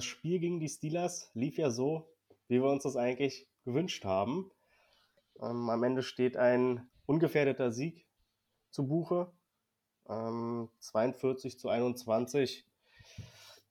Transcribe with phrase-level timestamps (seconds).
[0.00, 2.08] das Spiel gegen die Steelers lief ja so,
[2.48, 4.50] wie wir uns das eigentlich gewünscht haben.
[5.42, 8.06] Ähm, am Ende steht ein ungefährdeter Sieg
[8.70, 9.30] zu Buche.
[10.08, 12.66] Ähm, 42 zu 21,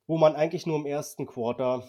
[0.05, 1.83] wo man eigentlich nur im ersten Quarter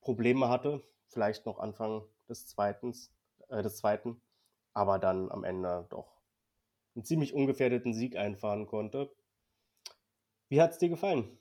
[0.00, 0.82] Probleme hatte.
[1.06, 3.14] Vielleicht noch Anfang des, Zweitens,
[3.50, 4.20] äh, des zweiten,
[4.72, 6.12] aber dann am Ende doch
[6.96, 9.14] einen ziemlich ungefährdeten Sieg einfahren konnte.
[10.48, 11.38] Wie hat es dir gefallen?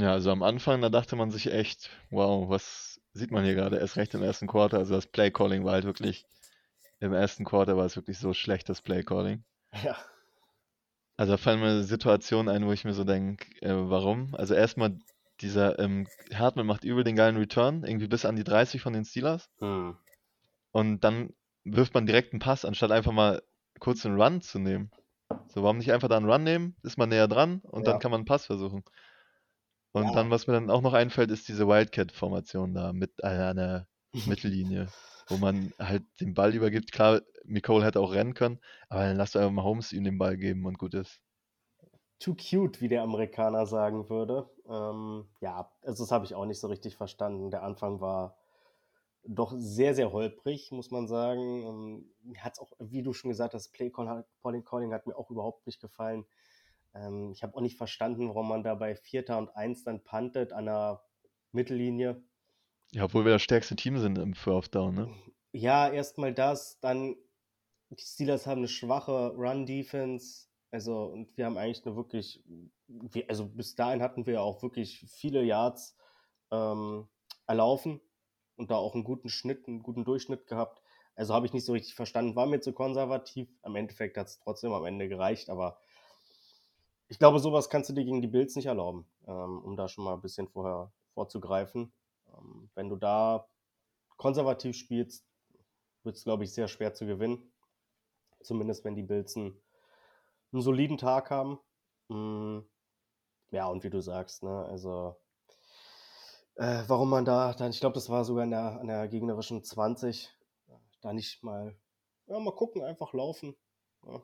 [0.00, 3.78] Ja, also am Anfang, da dachte man sich echt, wow, was sieht man hier gerade?
[3.78, 4.78] Erst recht im ersten Quarter.
[4.78, 6.26] Also das Play-Calling war halt wirklich,
[7.00, 9.44] im ersten Quarter war es wirklich so schlecht, das Play-Calling.
[9.84, 9.96] Ja.
[11.16, 14.34] Also da fallen mir Situationen ein, wo ich mir so denke, äh, warum?
[14.34, 14.98] Also erstmal
[15.40, 19.04] dieser ähm, Hartman macht übel den geilen Return, irgendwie bis an die 30 von den
[19.04, 19.48] Steelers.
[19.58, 19.96] Hm.
[20.72, 23.42] Und dann wirft man direkt einen Pass, anstatt einfach mal
[23.78, 24.90] kurz einen Run zu nehmen.
[25.48, 26.76] So, warum nicht einfach da einen Run nehmen?
[26.82, 27.92] Ist man näher dran und Ja.
[27.92, 28.82] dann kann man einen Pass versuchen.
[29.94, 30.16] Und Ja.
[30.16, 33.88] dann, was mir dann auch noch einfällt, ist diese Wildcat-Formation da mit äh, einer
[34.24, 34.92] Mittellinie,
[35.28, 36.92] wo man halt den Ball übergibt.
[36.92, 40.36] Klar, Nicole hätte auch rennen können, aber dann lasst einfach mal Holmes ihm den Ball
[40.36, 41.20] geben und gut ist.
[42.20, 44.48] Too cute, wie der Amerikaner sagen würde.
[44.68, 47.50] Ähm, ja, also das habe ich auch nicht so richtig verstanden.
[47.50, 48.36] Der Anfang war
[49.26, 51.64] doch sehr, sehr holprig, muss man sagen.
[51.66, 55.06] Ähm, Mir hat es auch, wie du schon gesagt hast, Play Call- Calling Calling hat
[55.06, 56.26] mir auch überhaupt nicht gefallen.
[56.94, 60.52] Ähm, ich habe auch nicht verstanden, warum man da bei Vierter und Eins dann puntet
[60.52, 61.02] an der
[61.52, 62.22] Mittellinie.
[62.92, 65.08] Ja, obwohl wir das stärkste Team sind im Fourth Down, ne?
[65.52, 67.16] Ja, erstmal das, dann
[67.90, 70.48] die Steelers haben eine schwache Run-Defense.
[70.70, 72.42] Also, und wir haben eigentlich eine wirklich,
[72.88, 75.96] wir, also bis dahin hatten wir ja auch wirklich viele Yards
[76.50, 77.08] ähm,
[77.46, 78.00] erlaufen
[78.56, 80.82] und da auch einen guten Schnitt, einen guten Durchschnitt gehabt.
[81.14, 83.48] Also habe ich nicht so richtig verstanden, war mir zu konservativ.
[83.62, 85.78] Am Endeffekt hat es trotzdem am Ende gereicht, aber
[87.08, 90.04] ich glaube, sowas kannst du dir gegen die Bills nicht erlauben, ähm, um da schon
[90.04, 91.92] mal ein bisschen vorher vorzugreifen.
[92.34, 93.48] Ähm, wenn du da
[94.16, 95.26] konservativ spielst,
[96.02, 97.52] wird es, glaube ich, sehr schwer zu gewinnen.
[98.42, 99.60] Zumindest wenn die Bills einen,
[100.52, 101.58] einen soliden Tag haben.
[102.08, 102.60] Mm,
[103.50, 105.16] ja, und wie du sagst, ne, also
[106.56, 109.64] äh, warum man da, dann, ich glaube, das war sogar in der, an der gegnerischen
[109.64, 110.30] 20,
[111.00, 111.76] da nicht mal,
[112.26, 113.56] ja, mal gucken, einfach laufen.
[114.06, 114.22] Ja.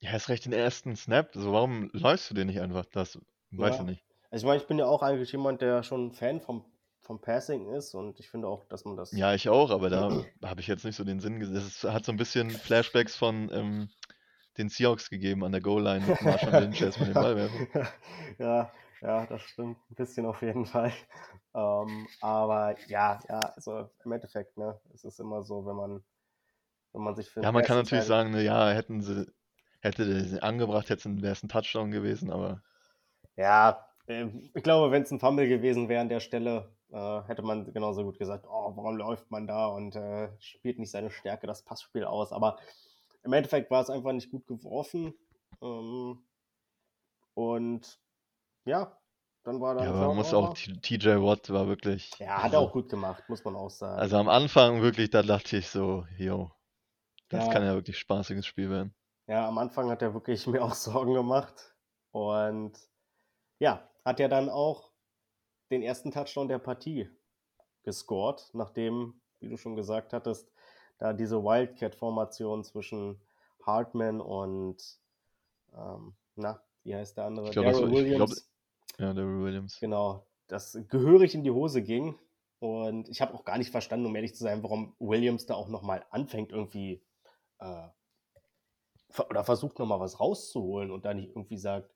[0.00, 1.30] Ja, ist recht den ersten Snap.
[1.34, 2.86] So, warum läufst du den nicht einfach?
[2.86, 3.18] Das
[3.50, 3.80] weiß Ja.
[3.80, 4.04] ich nicht.
[4.30, 6.64] Also ich meine, ich bin ja auch eigentlich jemand, der schon ein Fan vom,
[7.00, 9.12] vom Passing ist und ich finde auch, dass man das.
[9.12, 10.08] Ja, ich auch, aber da
[10.44, 11.56] habe ich jetzt nicht so den Sinn gesehen.
[11.56, 13.88] Es hat so ein bisschen Flashbacks von ähm,
[14.56, 17.66] den Seahawks gegeben an der Goal-Line mit Marshall Lynch erstmal den Ball werfen.
[18.38, 19.78] ja, ja, das stimmt.
[19.90, 20.92] Ein bisschen auf jeden Fall.
[21.52, 26.04] Ähm, aber ja, ja, also im Endeffekt, ne, es ist immer so, wenn man,
[26.92, 29.26] wenn man sich für Ja, man kann natürlich sagen, ne, ja, hätten sie,
[29.80, 32.62] hätte der sie angebracht, wäre es ein Touchdown gewesen, aber
[33.36, 37.42] Ja, ähm, ich glaube, wenn es ein Fumble gewesen wäre an der Stelle, äh, hätte
[37.42, 41.46] man genauso gut gesagt, oh, warum läuft man da und äh, spielt nicht seine Stärke,
[41.46, 42.32] das Passspiel aus.
[42.32, 42.58] Aber
[43.22, 45.14] im Endeffekt war es einfach nicht gut geworfen.
[45.62, 46.22] Ähm,
[47.34, 48.00] und
[48.66, 48.98] ja,
[49.44, 49.86] dann war dann.
[49.86, 52.88] ja, aber man muss auch, TJ Watt war wirklich, Ja, hat er also, auch gut
[52.88, 54.00] gemacht, muss man auch sagen.
[54.00, 56.50] also am Anfang wirklich, da dachte ich so, yo,
[57.28, 57.50] das Ja.
[57.50, 58.94] kann ja wirklich spaßiges Spiel werden.
[59.30, 61.76] Ja, am Anfang hat er wirklich mir auch Sorgen gemacht.
[62.10, 62.72] Und
[63.60, 64.90] ja, hat ja dann auch
[65.70, 67.08] den ersten Touchdown der Partie
[67.84, 70.50] gescored, nachdem, wie du schon gesagt hattest,
[70.98, 73.22] da diese Wildcat-Formation zwischen
[73.64, 74.98] Hartman und,
[75.74, 77.50] ähm, na, wie heißt der andere?
[77.50, 78.50] Glaub, war- ich glaub- Williams.
[78.98, 79.78] Ja, der Williams.
[79.78, 82.18] Genau, das gehörig in die Hose ging.
[82.58, 85.68] Und ich habe auch gar nicht verstanden, um ehrlich zu sein, warum Williams da auch
[85.68, 87.00] nochmal anfängt, irgendwie
[87.60, 87.88] äh,
[89.28, 91.92] oder versucht nochmal was rauszuholen und da nicht irgendwie sagt,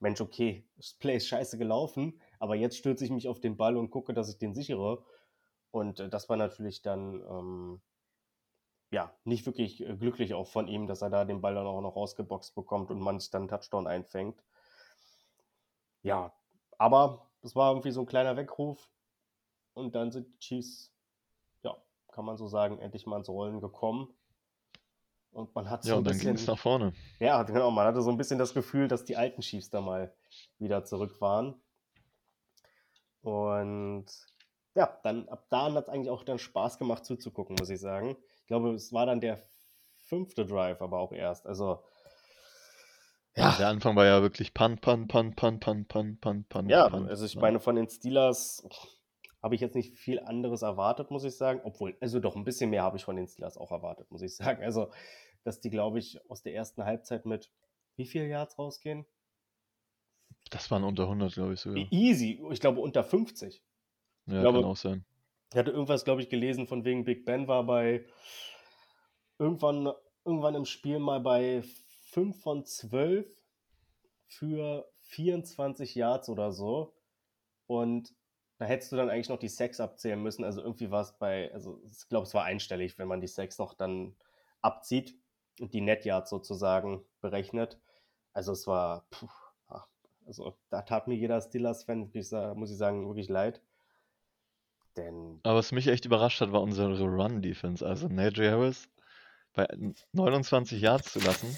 [0.00, 3.76] Mensch, okay, das Play ist scheiße gelaufen, aber jetzt stürze ich mich auf den Ball
[3.76, 5.04] und gucke, dass ich den sichere.
[5.70, 7.82] Und äh, das war natürlich dann ähm,
[8.90, 11.80] ja nicht wirklich äh, glücklich auch von ihm, dass er da den Ball dann auch
[11.80, 14.42] noch rausgeboxt bekommt und man dann einen Touchdown einfängt.
[16.02, 16.32] Ja,
[16.78, 18.90] aber es war irgendwie so ein kleiner Weckruf.
[19.74, 20.92] Und dann sind die Chiefs,
[21.62, 21.76] ja,
[22.12, 24.14] kann man so sagen, endlich mal ins Rollen gekommen.
[25.34, 26.38] Und man hat ja, so ein bisschen.
[26.46, 26.92] nach vorne.
[27.18, 27.70] Ja, genau.
[27.72, 30.14] Man hatte so ein bisschen das Gefühl, dass die alten Chiefs da mal
[30.58, 31.60] wieder zurück waren.
[33.22, 34.06] Und
[34.76, 38.16] ja, dann ab da hat es eigentlich auch dann Spaß gemacht zuzugucken, muss ich sagen.
[38.40, 39.42] Ich glaube, es war dann der
[39.96, 41.46] fünfte Drive, aber auch erst.
[41.46, 41.82] Also.
[43.36, 46.68] Ja der Anfang war ja wirklich Pan, Pan, Pan, Pan, Pan, Pan, Pan, Pan.
[46.68, 48.64] Ja, pan, also ich meine, von den Steelers
[49.44, 51.60] habe ich jetzt nicht viel anderes erwartet, muss ich sagen.
[51.64, 54.34] Obwohl, also doch ein bisschen mehr habe ich von den Steelers auch erwartet, muss ich
[54.36, 54.62] sagen.
[54.64, 54.90] Also,
[55.44, 57.52] dass die, glaube ich, aus der ersten Halbzeit mit
[57.96, 59.04] wie viel Yards rausgehen?
[60.50, 61.84] Das waren unter 100, glaube ich sogar.
[61.92, 63.62] Easy, ich glaube unter 50.
[64.26, 65.04] Ja, glaube- kann auch sein.
[65.52, 68.04] Ich hatte irgendwas, glaube ich, gelesen, von wegen Big Ben war bei
[69.38, 69.92] irgendwann,
[70.24, 71.62] irgendwann im Spiel mal bei
[72.06, 73.26] 5 von 12
[74.26, 76.94] für 24 Yards oder so.
[77.66, 78.14] Und
[78.64, 80.42] da hättest du dann eigentlich noch die Sex abzählen müssen.
[80.42, 83.58] Also irgendwie war es bei, also ich glaube, es war einstellig, wenn man die Sex
[83.58, 84.16] noch dann
[84.62, 85.14] abzieht
[85.60, 87.78] und die Net Yards sozusagen berechnet.
[88.32, 89.28] Also es war, puh,
[89.68, 89.84] ah,
[90.26, 92.10] also da tat mir jeder Steelers-Fan,
[92.56, 93.60] muss ich sagen, wirklich leid.
[94.96, 97.86] Denn Aber was mich echt überrascht hat, war unsere Run-Defense.
[97.86, 98.88] Also Najee Harris
[99.52, 99.66] bei
[100.12, 101.54] 29 Yards zu lassen,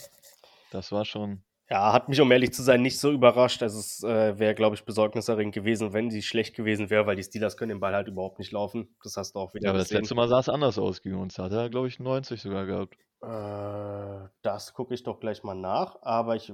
[0.73, 1.44] das war schon.
[1.69, 3.63] Ja, hat mich, um ehrlich zu sein, nicht so überrascht.
[3.63, 7.25] Also es äh, wäre, glaube ich, besorgniserregend gewesen, wenn sie schlecht gewesen wäre, weil die
[7.25, 8.97] Steelers können den Ball halt überhaupt nicht laufen.
[9.03, 9.99] Das hast du auch wieder Ja, aber das gesehen.
[9.99, 11.35] letzte Mal sah es anders aus gegen uns.
[11.35, 12.97] Da hat er, glaube ich, 90 sogar gehabt.
[13.23, 16.51] Äh, das gucke ich doch gleich mal nach, aber ich,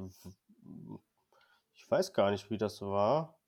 [1.75, 3.39] ich weiß gar nicht, wie das war.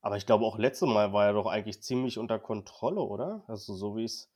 [0.00, 3.44] Aber ich glaube, auch letztes Mal war er doch eigentlich ziemlich unter Kontrolle, oder?
[3.48, 4.30] Also so wie es.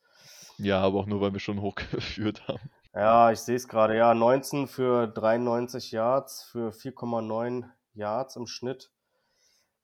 [0.58, 2.70] Ja, aber auch nur, weil wir schon hochgeführt haben.
[2.94, 3.96] Ja, ich sehe es gerade.
[3.96, 8.90] Ja, 19 für 93 Yards, für 4,9 Yards im Schnitt.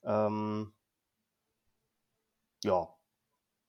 [0.05, 0.73] Ähm,
[2.65, 2.89] ja,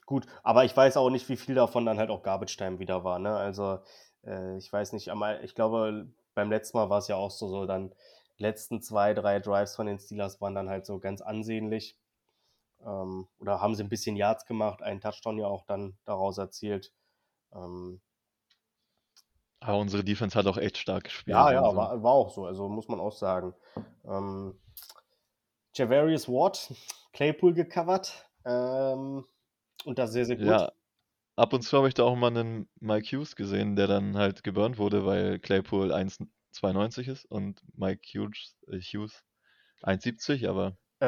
[0.05, 0.27] gut.
[0.43, 3.19] Aber ich weiß auch nicht, wie viel davon dann halt auch Garbage Time wieder war.
[3.19, 3.35] Ne?
[3.35, 3.79] Also,
[4.25, 5.09] äh, ich weiß nicht.
[5.43, 7.93] Ich glaube, beim letzten Mal war es ja auch so, so dann
[8.37, 11.97] letzten zwei, drei Drives von den Steelers waren dann halt so ganz ansehnlich.
[12.85, 16.93] Ähm, oder haben sie ein bisschen Yards gemacht, einen Touchdown ja auch dann daraus erzielt.
[17.53, 18.01] Ähm,
[19.61, 21.35] Aber unsere Defense hat auch echt stark gespielt.
[21.35, 21.75] ja, ja, also.
[21.75, 23.53] war, war auch so, also muss man auch sagen.
[24.05, 24.57] Ähm,
[25.73, 26.73] Javarius Ward,
[27.13, 29.25] Claypool gecovert ähm,
[29.85, 30.47] und das sehr, sehr gut.
[30.47, 30.71] Ja,
[31.35, 34.43] ab und zu habe ich da auch mal einen Mike Hughes gesehen, der dann halt
[34.43, 39.23] geburnt wurde, weil Claypool 1,92 ist und Mike Hughes, äh, Hughes
[39.83, 41.05] 1,70, aber Äh,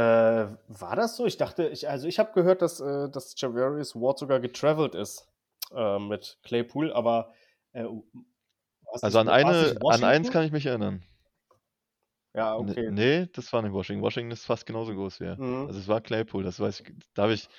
[0.67, 1.25] war das so?
[1.25, 5.27] Ich dachte, ich, also ich habe gehört, dass, äh, dass Javarius Ward sogar getravelt ist
[5.73, 7.33] äh, mit Claypool, aber
[8.91, 11.03] war's also an eine, an eins kann ich mich erinnern.
[12.33, 12.91] Ja, N- okay.
[12.91, 14.03] Nee, das war nicht Washington.
[14.03, 15.37] Washington ist fast genauso groß wie er.
[15.37, 15.67] Mhm.
[15.67, 16.93] Also es war Claypool, das weiß ich.
[17.13, 17.49] Da habe ich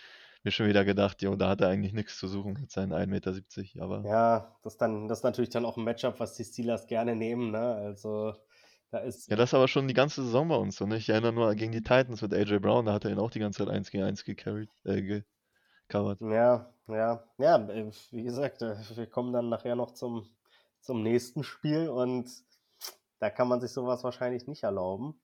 [0.45, 3.75] mir schon wieder gedacht, jo, da hat er eigentlich nichts zu suchen mit seinen 1,70
[3.75, 3.85] Meter.
[3.85, 7.15] Aber Ja, das, dann, das ist natürlich dann auch ein Matchup, was die Steelers gerne
[7.15, 7.51] nehmen.
[7.53, 7.59] Ne?
[7.61, 8.35] Also
[8.91, 10.87] da ist ja, das ist aber schon die ganze Saison bei uns so.
[10.87, 10.97] Ne?
[10.97, 13.39] Ich erinnere nur gegen die Titans mit AJ Brown, da hat er ihn auch die
[13.39, 15.23] ganze Zeit 1 gegen 1 gecarried, äh,
[15.89, 16.19] gecovert.
[16.21, 20.25] Ja, ja, ja, wie gesagt, äh, wir kommen dann nachher noch zum,
[20.83, 22.31] zum nächsten Spiel und
[23.19, 25.21] da kann man sich sowas wahrscheinlich nicht erlauben.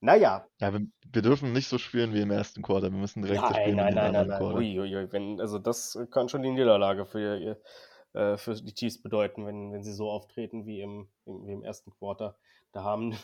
[0.00, 2.90] Naja, Ja, wir, wir dürfen nicht so spielen wie im ersten Quarter.
[2.90, 4.38] Wir müssen direkt so nein, spielen nein, wie im nein, nein, nein.
[4.38, 4.58] Quarter.
[4.58, 7.58] Ui, ui, wenn, also das kann schon die Niederlage für,
[8.14, 11.62] äh, für die Chiefs bedeuten, wenn, wenn sie so auftreten wie im, im, wie im
[11.62, 12.36] ersten Quarter.
[12.72, 13.14] Da haben,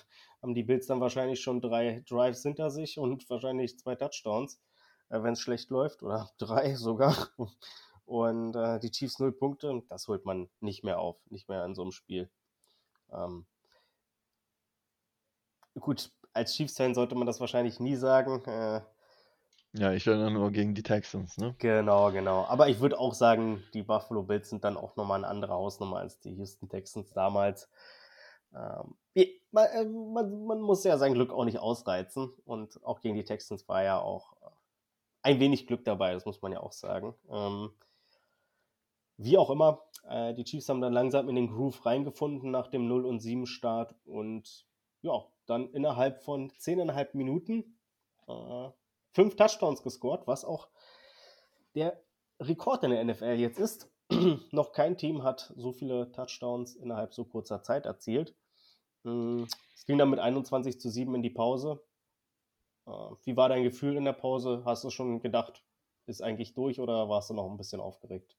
[0.42, 4.60] haben die Bills dann wahrscheinlich schon drei Drives hinter sich und wahrscheinlich zwei Touchdowns,
[5.08, 7.30] äh, wenn es schlecht läuft, oder drei sogar.
[8.06, 11.74] Und äh, die Chiefs null Punkte, das holt man nicht mehr auf, nicht mehr in
[11.74, 12.30] so einem Spiel.
[13.12, 13.46] Ähm,
[15.78, 18.44] gut, als Chiefs-Fan sollte man das wahrscheinlich nie sagen.
[18.44, 18.80] Äh,
[19.72, 21.54] Ja, ich erinnere nur gegen die Texans, ne?
[21.58, 22.44] Genau, genau.
[22.44, 25.98] Aber ich würde auch sagen, die Buffalo Bills sind dann auch nochmal eine andere Hausnummer
[25.98, 27.68] als die Houston Texans damals.
[28.54, 28.94] Ähm,
[29.50, 32.32] man, äh, man, man muss ja sein Glück auch nicht ausreizen.
[32.44, 34.50] Und auch gegen die Texans war ja auch äh,
[35.22, 37.14] ein wenig Glück dabei, das muss man ja auch sagen.
[37.28, 37.70] Ähm,
[39.18, 42.86] wie auch immer, äh, die Chiefs haben dann langsam in den Groove reingefunden nach dem
[42.88, 44.66] 0 und 7 Start und
[45.02, 47.78] ja, dann innerhalb von 10,5 Minuten
[48.28, 48.68] äh,
[49.12, 50.68] fünf Touchdowns gescored, was auch
[51.74, 52.02] der
[52.40, 53.90] Rekord in der NFL jetzt ist.
[54.50, 58.34] Noch kein Team hat so viele Touchdowns innerhalb so kurzer Zeit erzielt.
[59.04, 59.44] Mm,
[59.74, 61.82] Es ging dann mit 21 zu 7 in die Pause.
[62.86, 62.90] Äh,
[63.24, 64.62] Wie war dein Gefühl in der Pause?
[64.64, 65.64] Hast du schon gedacht,
[66.06, 68.36] ist eigentlich durch oder warst du noch ein bisschen aufgeregt?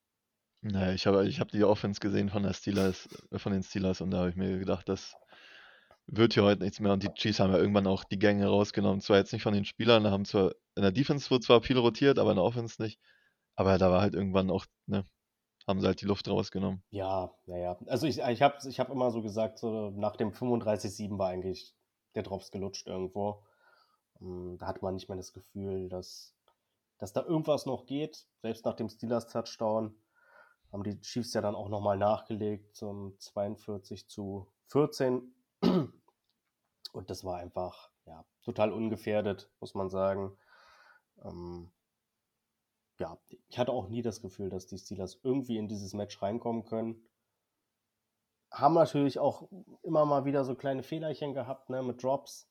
[0.61, 4.01] Naja, ich habe ich hab die Offense gesehen von der Steelers, äh, von den Steelers
[4.01, 5.15] und da habe ich mir gedacht, das
[6.07, 6.93] wird hier heute nichts mehr.
[6.93, 9.01] Und die Chiefs haben ja irgendwann auch die Gänge rausgenommen.
[9.01, 11.77] Zwar jetzt nicht von den Spielern, da haben zwar, in der Defense wurde zwar viel
[11.77, 12.99] rotiert, aber in der Offense nicht.
[13.55, 15.05] Aber da war halt irgendwann auch, ne,
[15.67, 16.83] haben sie halt die Luft rausgenommen.
[16.91, 17.77] Ja, ja, ja.
[17.87, 21.75] Also ich, ich habe ich hab immer so gesagt, so nach dem 35-7 war eigentlich
[22.15, 23.43] der Drops gelutscht irgendwo.
[24.21, 26.35] Ähm, Da hatte man nicht mehr das Gefühl, dass,
[26.97, 28.27] dass da irgendwas noch geht.
[28.41, 29.95] Selbst nach dem Steelers-Touchdown
[30.71, 35.33] haben die Chiefs ja dann auch nochmal nachgelegt zum 42 zu 14.
[35.61, 40.37] Und das war einfach ja, total ungefährdet, muss man sagen.
[41.23, 41.71] Ähm,
[42.99, 46.65] ja, ich hatte auch nie das Gefühl, dass die Steelers irgendwie in dieses Match reinkommen
[46.65, 47.07] können.
[48.51, 49.47] Haben natürlich auch
[49.83, 52.49] immer mal wieder so kleine Fehlerchen gehabt, ne, mit Drops.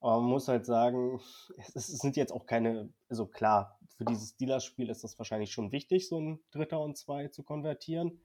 [0.00, 1.20] Aber man muss halt sagen,
[1.56, 5.72] es, es sind jetzt auch keine, also klar, für dieses Steelers-Spiel ist das wahrscheinlich schon
[5.72, 8.20] wichtig, so ein Dritter und Zwei zu konvertieren,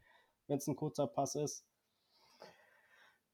[0.48, 1.66] wenn es ein kurzer Pass ist.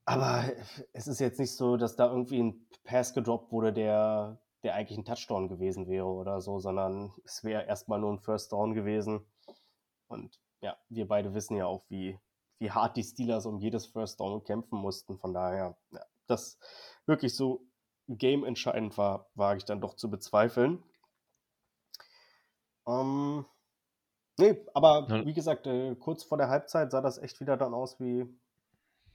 [0.06, 0.44] Aber
[0.92, 4.98] es ist jetzt nicht so, dass da irgendwie ein Pass gedroppt wurde, der, der eigentlich
[4.98, 9.26] ein Touchdown gewesen wäre oder so, sondern es wäre erstmal nur ein First Down gewesen.
[10.08, 12.20] Und ja, wir beide wissen ja auch, wie,
[12.60, 15.18] wie hart die Steelers um jedes First Down kämpfen mussten.
[15.18, 16.58] Von daher, ja, das
[17.06, 17.66] wirklich so
[18.08, 20.84] game entscheidend war, wage ich dann doch zu bezweifeln.
[22.88, 23.46] Ähm,
[24.40, 28.00] nee, aber wie gesagt, äh, kurz vor der Halbzeit sah das echt wieder dann aus
[28.00, 28.26] wie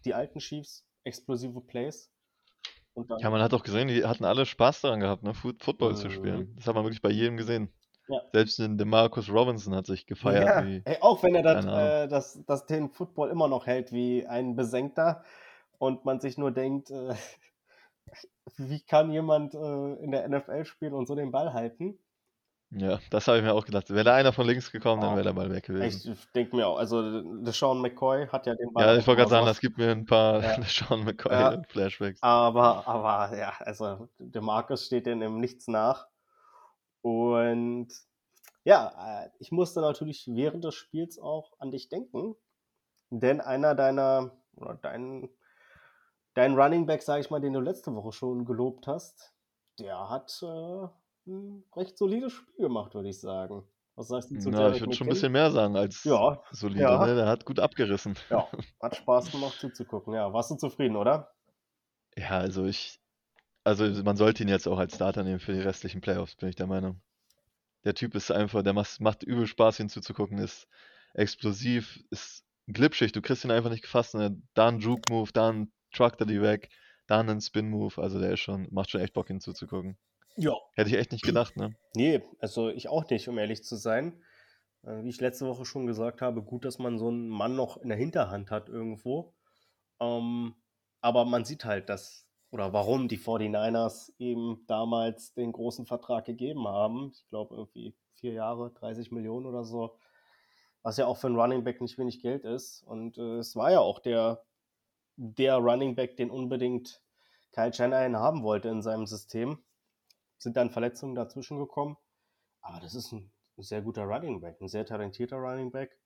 [0.04, 2.10] die alten Chiefs, explosive Plays.
[2.94, 5.96] Dann, Ja, man hat auch gesehen, die hatten alle Spaß daran gehabt, ne, Foot Football
[5.96, 6.12] zu Mhm.
[6.12, 6.52] spielen.
[6.56, 7.72] Das hat man wirklich bei jedem gesehen.
[8.08, 8.22] Ja.
[8.32, 10.48] Selbst in DeMarcus Robinson hat sich gefeiert.
[10.48, 13.92] ja, Wie, ey, auch wenn er das, äh, das, das den Football immer noch hält
[13.92, 15.24] wie ein Besenkter
[15.78, 17.14] und man sich nur denkt, äh,
[18.56, 21.98] wie kann jemand äh, in der NFL spielen und so den Ball halten?
[22.70, 23.88] Ja, das habe ich mir auch gedacht.
[23.90, 25.16] Wäre da einer von links gekommen, dann Oh.
[25.16, 26.12] wäre der Ball weg gewesen.
[26.12, 28.86] Ich denke mir auch, also Deshaun McCoy hat ja den Ball.
[28.86, 30.62] Ja, ich wollte gerade sagen, das gibt mir ein paar Ja.
[30.64, 31.62] Sean McCoy Ja.
[32.20, 36.08] Aber, aber ja, also der Markus steht denen im Nichts nach.
[37.02, 37.88] Und
[38.64, 42.34] ja, äh, ich musste natürlich während des Spiels auch an dich denken.
[43.10, 45.30] Denn einer deiner, oder dein,
[46.34, 49.34] dein Running Back, sage ich mal, den du letzte Woche schon gelobt hast,
[49.78, 50.88] der hat äh,
[51.28, 53.62] ein recht solides Spiel gemacht, würde ich sagen.
[53.94, 56.82] Was sagst du zu Na, ich würde schon ein bisschen mehr sagen als Ja, solide.
[56.82, 57.04] ja.
[57.06, 57.14] Ne?
[57.16, 58.16] Der hat gut abgerissen.
[58.30, 58.46] ja,
[58.82, 60.14] hat Spaß gemacht zuzugucken.
[60.14, 61.32] Ja, warst du zufrieden, oder?
[62.16, 63.00] Ja, also ich,
[63.64, 66.56] also man sollte ihn jetzt auch als Starter nehmen für die restlichen Playoffs, bin ich
[66.56, 67.00] der Meinung.
[67.84, 70.68] Der Typ ist einfach, der macht, macht übel Spaß, ihn zuzugucken, ist
[71.14, 74.14] explosiv, ist glitschig, du kriegst ihn einfach nicht gefasst.
[74.14, 74.40] Ne?
[74.54, 76.70] Da ein Juke-Move, da ein Truck er die weg,
[77.06, 79.96] da ein Spin-Move, also der ist schon, macht schon echt Bock, ihn zuzugucken.
[80.40, 80.54] Ja.
[80.74, 81.74] Hätte ich echt nicht gedacht, ne?
[81.96, 84.22] Nee, also ich auch nicht, um ehrlich zu sein.
[84.84, 87.76] Äh, Wie ich letzte Woche schon gesagt habe, gut, dass man so einen Mann noch
[87.76, 89.34] in der Hinterhand hat irgendwo.
[90.00, 90.54] Ähm,
[91.00, 96.68] aber man sieht halt, dass, oder warum die 49ers eben damals den großen Vertrag gegeben
[96.68, 97.10] haben.
[97.12, 99.98] Ich glaube, irgendwie vier Jahre, 30 Millionen oder so.
[100.82, 102.84] Was ja auch für einen Running Back nicht wenig Geld ist.
[102.84, 104.44] Und äh, es war ja auch der,
[105.16, 107.02] der Running Back, den unbedingt
[107.50, 109.58] Kyle Shanahan haben wollte in seinem System
[110.38, 111.96] sind dann Verletzungen dazwischen gekommen.
[112.60, 115.98] Aber das ist ein sehr guter Running Back, ein sehr talentierter Running Back.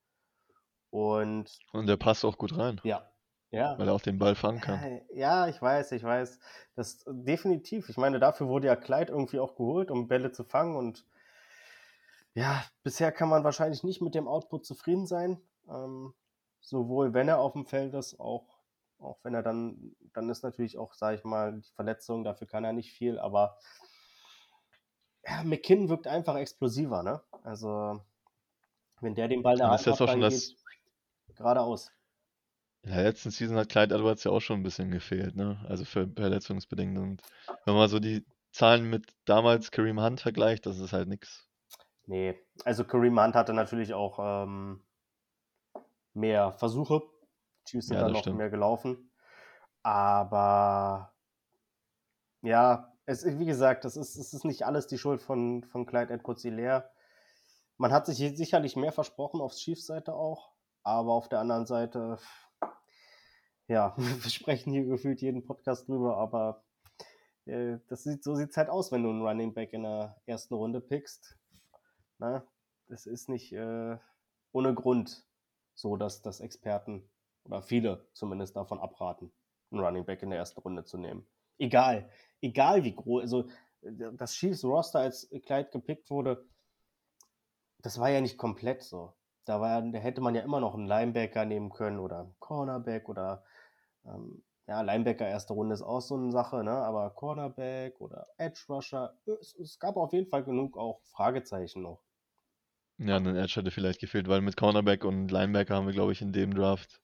[0.90, 3.10] Und Und der passt auch gut rein, ja,
[3.50, 3.78] ja.
[3.78, 5.00] weil er auch den Ball fangen kann.
[5.14, 6.38] Ja, ich weiß, ich weiß.
[6.74, 7.88] Das definitiv.
[7.88, 10.76] Ich meine, dafür wurde ja Clyde irgendwie auch geholt, um Bälle zu fangen.
[10.76, 11.06] Und
[12.34, 15.40] ja, bisher kann man wahrscheinlich nicht mit dem Output zufrieden sein.
[15.68, 16.14] Ähm,
[16.60, 18.58] sowohl wenn er auf dem Feld ist, auch,
[18.98, 22.64] auch wenn er dann, dann ist natürlich auch, sage ich mal, die Verletzung, dafür kann
[22.64, 23.58] er nicht viel, aber
[25.26, 27.22] ja, McKinn wirkt einfach explosiver, ne?
[27.44, 28.00] Also,
[29.00, 30.54] wenn der den Ball jetzt hat, auch schon dann das,
[31.34, 31.90] geradeaus.
[32.84, 35.64] In der letzten Season hat Clyde Edwards ja auch schon ein bisschen gefehlt, ne?
[35.68, 36.98] Also für verletzungsbedingt.
[36.98, 37.22] Und
[37.64, 41.46] wenn man so die Zahlen mit damals Kareem Hunt vergleicht, das ist halt nix.
[42.06, 44.82] Nee, also Kareem Hunt hatte natürlich auch ähm,
[46.14, 47.02] mehr Versuche.
[47.64, 48.38] Chiefs sind Ja, dann noch stimmt.
[48.38, 49.10] mehr gelaufen.
[49.82, 51.12] Aber
[52.42, 56.12] ja, es wie gesagt, das ist, es ist nicht alles die Schuld von, von Clyde
[56.14, 56.90] edwards hilaire
[57.78, 60.52] Man hat sich sicherlich mehr versprochen, auf Chiefs Seite auch.
[60.84, 62.18] Aber auf der anderen Seite,
[63.68, 66.64] ja, wir sprechen hier gefühlt jeden Podcast drüber, aber
[67.46, 70.20] äh, das sieht, so sieht es halt aus, wenn du einen Running Back in der
[70.26, 71.38] ersten Runde pickst.
[72.18, 72.44] Na,
[72.88, 73.96] das ist nicht äh,
[74.52, 75.26] ohne Grund
[75.74, 77.08] so, dass, dass Experten
[77.44, 79.32] oder viele zumindest davon abraten,
[79.70, 81.26] einen Running Back in der ersten Runde zu nehmen.
[81.58, 83.48] Egal, egal wie groß, also
[83.82, 86.44] das Chiefs Roster, als Clyde gepickt wurde,
[87.82, 89.14] das war ja nicht komplett so.
[89.44, 93.08] Da, war, da hätte man ja immer noch einen Linebacker nehmen können oder einen Cornerback
[93.08, 93.44] oder
[94.04, 96.70] ähm, ja, Linebacker erste Runde ist auch so eine Sache, ne?
[96.70, 102.02] aber Cornerback oder Edge Rusher, es, es gab auf jeden Fall genug auch Fragezeichen noch.
[102.98, 106.22] Ja, ein Edge hätte vielleicht gefehlt, weil mit Cornerback und Linebacker haben wir, glaube ich,
[106.22, 107.00] in dem Draft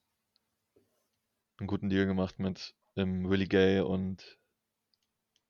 [1.58, 4.38] einen guten Deal gemacht mit ähm, Willie Gay und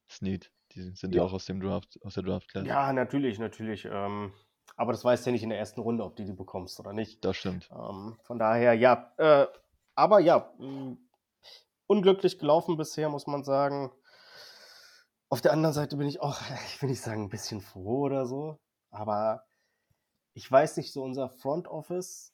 [0.09, 0.52] Snead.
[0.73, 2.67] Die sind ja auch aus dem Draft, aus der Draft Class.
[2.67, 3.87] Ja, natürlich, natürlich.
[3.90, 4.33] Ähm,
[4.76, 6.93] aber das weißt du ja nicht in der ersten Runde, ob du die bekommst oder
[6.93, 7.25] nicht.
[7.25, 7.69] Das stimmt.
[7.73, 9.12] Ähm, von daher, ja.
[9.17, 9.47] Äh,
[9.95, 10.97] aber ja, mh,
[11.87, 13.90] unglücklich gelaufen bisher, muss man sagen.
[15.31, 18.26] Auf der anderen Seite bin ich auch, ich will nicht sagen, ein bisschen froh oder
[18.26, 18.61] so.
[18.90, 19.45] Aber
[20.35, 22.33] ich weiß nicht, so unser Front Office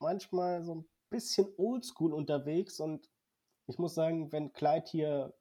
[0.00, 3.08] manchmal so ein bisschen oldschool unterwegs und
[3.70, 5.34] ich muss sagen, wenn Clyde hier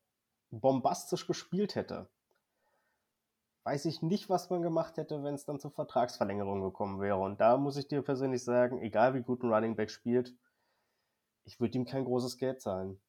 [0.51, 2.09] bombastisch gespielt hätte,
[3.63, 7.17] weiß ich nicht, was man gemacht hätte, wenn es dann zur Vertragsverlängerung gekommen wäre.
[7.17, 10.33] Und da muss ich dir persönlich sagen, egal wie gut ein Running Back spielt,
[11.43, 13.01] ich würde ihm kein großes Geld zahlen.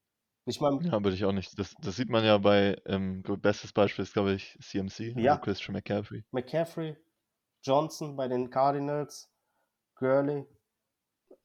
[0.45, 1.57] Ich meine, ja, würde ich auch nicht.
[1.59, 5.31] Das, das sieht man ja bei, ähm, bestes Beispiel ist, glaube ich, CMC, also ja.
[5.33, 6.23] also Christian McCaffrey.
[6.31, 6.97] McCaffrey,
[7.61, 9.31] Johnson bei den Cardinals,
[9.95, 10.47] Gurley,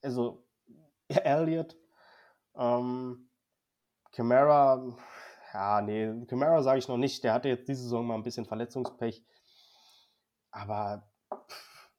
[0.01, 0.47] also
[1.07, 1.77] Elliott,
[2.55, 3.26] ähm,
[4.11, 4.95] Camara,
[5.53, 7.23] ja, nee, Camara sage ich noch nicht.
[7.23, 9.23] Der hatte jetzt diese Saison mal ein bisschen Verletzungspech.
[10.51, 11.07] Aber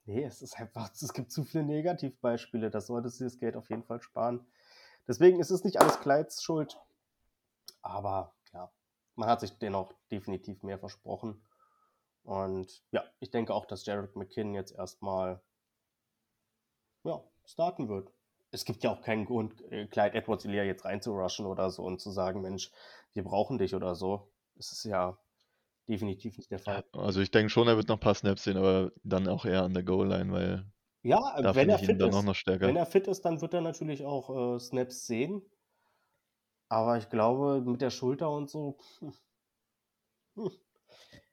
[0.04, 2.70] nee, es ist einfach, es gibt zu viele Negativbeispiele.
[2.70, 4.46] Das solltest du das Geld auf jeden Fall sparen.
[5.06, 6.78] Deswegen ist es nicht alles Kleids Schuld.
[7.82, 8.70] Aber ja,
[9.14, 11.42] man hat sich dennoch definitiv mehr versprochen.
[12.24, 15.40] Und ja, ich denke auch, dass Jared McKinn jetzt erstmal
[17.04, 18.12] ja, starten wird.
[18.50, 22.00] Es gibt ja auch keinen Grund, äh, Clyde Edwards Elia jetzt reinzurushen oder so und
[22.00, 22.70] zu sagen, Mensch,
[23.12, 24.32] wir brauchen dich oder so.
[24.54, 25.18] Das ist ja
[25.88, 26.84] definitiv nicht der Fall.
[26.92, 29.62] Also ich denke schon, er wird noch ein paar Snaps sehen, aber dann auch eher
[29.62, 30.64] an der Goal-Line, weil
[31.02, 31.20] ja,
[31.54, 35.06] wenn er fit ist, wenn er fit ist, dann wird er natürlich auch äh, Snaps
[35.06, 35.42] sehen.
[36.68, 39.14] Aber ich glaube, mit der Schulter und so, hm,
[40.34, 40.50] hm,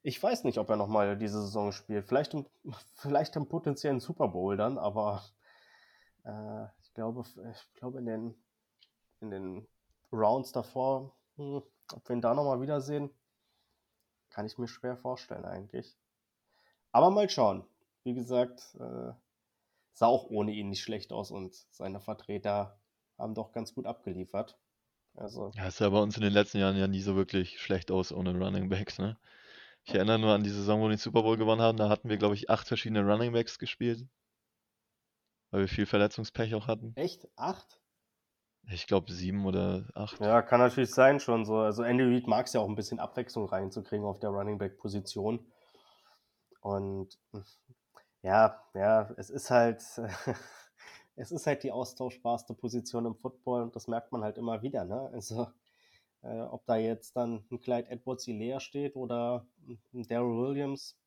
[0.01, 2.05] ich weiß nicht, ob er nochmal diese Saison spielt.
[2.05, 2.45] Vielleicht, im,
[2.93, 5.23] vielleicht im potenziellen Super Bowl dann, aber
[6.23, 6.65] äh,
[6.95, 8.35] glaube, ich glaube in den,
[9.21, 9.67] in den
[10.11, 11.61] Rounds davor, hm,
[11.93, 13.11] ob wir ihn da nochmal wiedersehen,
[14.29, 15.95] kann ich mir schwer vorstellen eigentlich.
[16.91, 17.63] Aber mal schauen.
[18.03, 19.11] Wie gesagt, äh,
[19.93, 22.79] sah auch ohne ihn nicht schlecht aus und seine Vertreter
[23.17, 24.57] haben doch ganz gut abgeliefert.
[25.15, 25.51] Also.
[25.55, 28.11] Ja, es sah bei uns in den letzten Jahren ja nie so wirklich schlecht aus
[28.11, 29.17] ohne Running Backs, ne?
[29.85, 31.77] Ich erinnere nur an die Saison, wo wir den Super Bowl gewonnen haben.
[31.77, 34.05] Da hatten wir, glaube ich, acht verschiedene Running Backs gespielt.
[35.55, 36.91] Weil wir viel Verletzungspech auch hatten.
[36.97, 37.29] Echt?
[37.37, 37.79] Acht?
[38.67, 40.19] Ich glaube sieben oder acht.
[40.19, 41.59] Ja, kann natürlich sein schon so.
[41.59, 44.77] Also Andy Reid mag es ja auch ein bisschen Abwechslung reinzukriegen auf der Running Back
[44.77, 45.49] Position.
[46.59, 47.17] Und
[48.21, 49.81] ja, ja, es ist halt,
[51.15, 54.83] es ist halt die austauschbarste Position im Football und das merkt man halt immer wieder.
[54.83, 55.09] Ne?
[55.13, 55.47] Also
[56.21, 59.47] äh, ob da jetzt dann ein Clyde Edwards leer steht oder
[59.93, 60.97] ein Daryl Williams.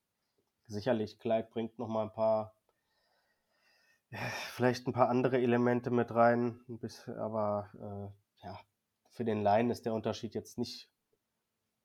[0.68, 2.54] Sicherlich, Clyde bringt noch mal ein paar,
[4.55, 6.61] vielleicht ein paar andere Elemente mit rein,
[7.18, 8.61] aber äh, ja,
[9.11, 10.90] für den Laien ist der Unterschied jetzt nicht,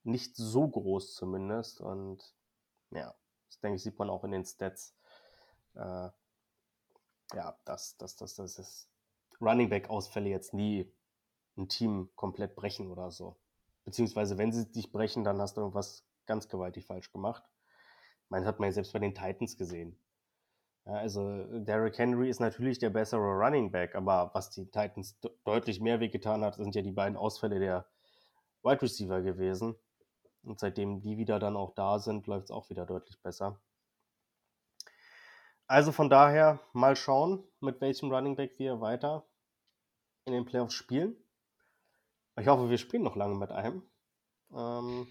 [0.03, 1.81] nicht so groß zumindest.
[1.81, 2.23] Und
[2.91, 3.13] ja,
[3.47, 4.95] das denke ich, sieht man auch in den Stats.
[5.75, 6.09] Äh,
[7.33, 8.89] ja, dass, dass, dass das
[9.41, 10.91] Running Back-Ausfälle jetzt nie
[11.57, 13.37] ein Team komplett brechen oder so.
[13.85, 17.43] Beziehungsweise, wenn sie dich brechen, dann hast du irgendwas ganz gewaltig falsch gemacht.
[18.23, 19.97] Ich meine, das hat man ja selbst bei den Titans gesehen.
[20.85, 25.31] Ja, also Derrick Henry ist natürlich der bessere Running Back, aber was die Titans de
[25.45, 27.85] deutlich mehr wehgetan hat, sind ja die beiden Ausfälle der
[28.63, 29.75] Wide Receiver gewesen.
[30.43, 33.61] Und seitdem die wieder dann auch da sind, läuft es auch wieder deutlich besser.
[35.67, 39.25] Also von daher mal schauen, mit welchem Running Back wir weiter
[40.25, 41.15] in den Playoffs spielen.
[42.37, 43.83] Ich hoffe, wir spielen noch lange mit einem.
[44.53, 45.07] Ähm,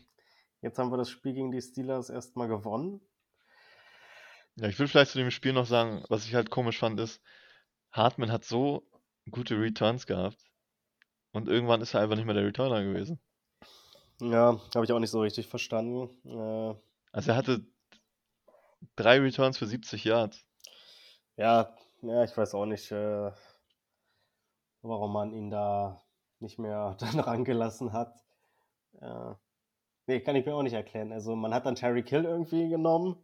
[0.60, 3.00] jetzt haben wir das Spiel gegen die Steelers erstmal gewonnen.
[4.56, 7.22] Ja, ich will vielleicht zu dem Spiel noch sagen, was ich halt komisch fand, ist,
[7.90, 8.86] Hartman hat so
[9.30, 10.38] gute Returns gehabt
[11.32, 13.20] und irgendwann ist er einfach nicht mehr der Returner gewesen.
[14.20, 16.10] Ja, habe ich auch nicht so richtig verstanden.
[16.24, 16.74] Äh,
[17.12, 17.64] also er hatte
[18.96, 20.46] drei Returns für 70 Yards.
[21.36, 23.30] Ja, ja, ich weiß auch nicht, äh,
[24.82, 26.02] warum man ihn da
[26.40, 28.22] nicht mehr dann rangelassen hat.
[29.00, 29.34] Äh,
[30.06, 31.12] nee, kann ich mir auch nicht erklären.
[31.12, 33.16] Also man hat dann Terry Kill irgendwie genommen,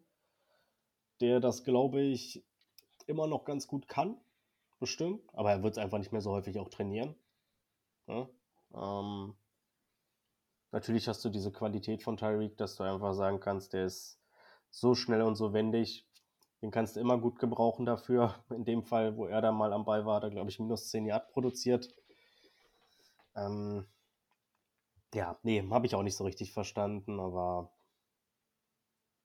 [1.21, 2.45] der das, glaube ich,
[3.07, 4.17] immer noch ganz gut kann.
[4.79, 5.23] Bestimmt.
[5.33, 7.17] Aber er wird es einfach nicht mehr so häufig auch trainieren.
[8.07, 8.29] Ja?
[8.75, 9.35] Ähm,
[10.71, 14.21] natürlich hast du diese Qualität von Tyreek, dass du einfach sagen kannst, der ist
[14.71, 16.07] so schnell und so wendig.
[16.63, 18.35] Den kannst du immer gut gebrauchen dafür.
[18.51, 21.07] In dem Fall, wo er da mal am Ball war, er, glaube ich, minus 10
[21.07, 21.95] Yard produziert.
[23.35, 23.87] Ähm,
[25.15, 27.73] ja, nee, habe ich auch nicht so richtig verstanden, aber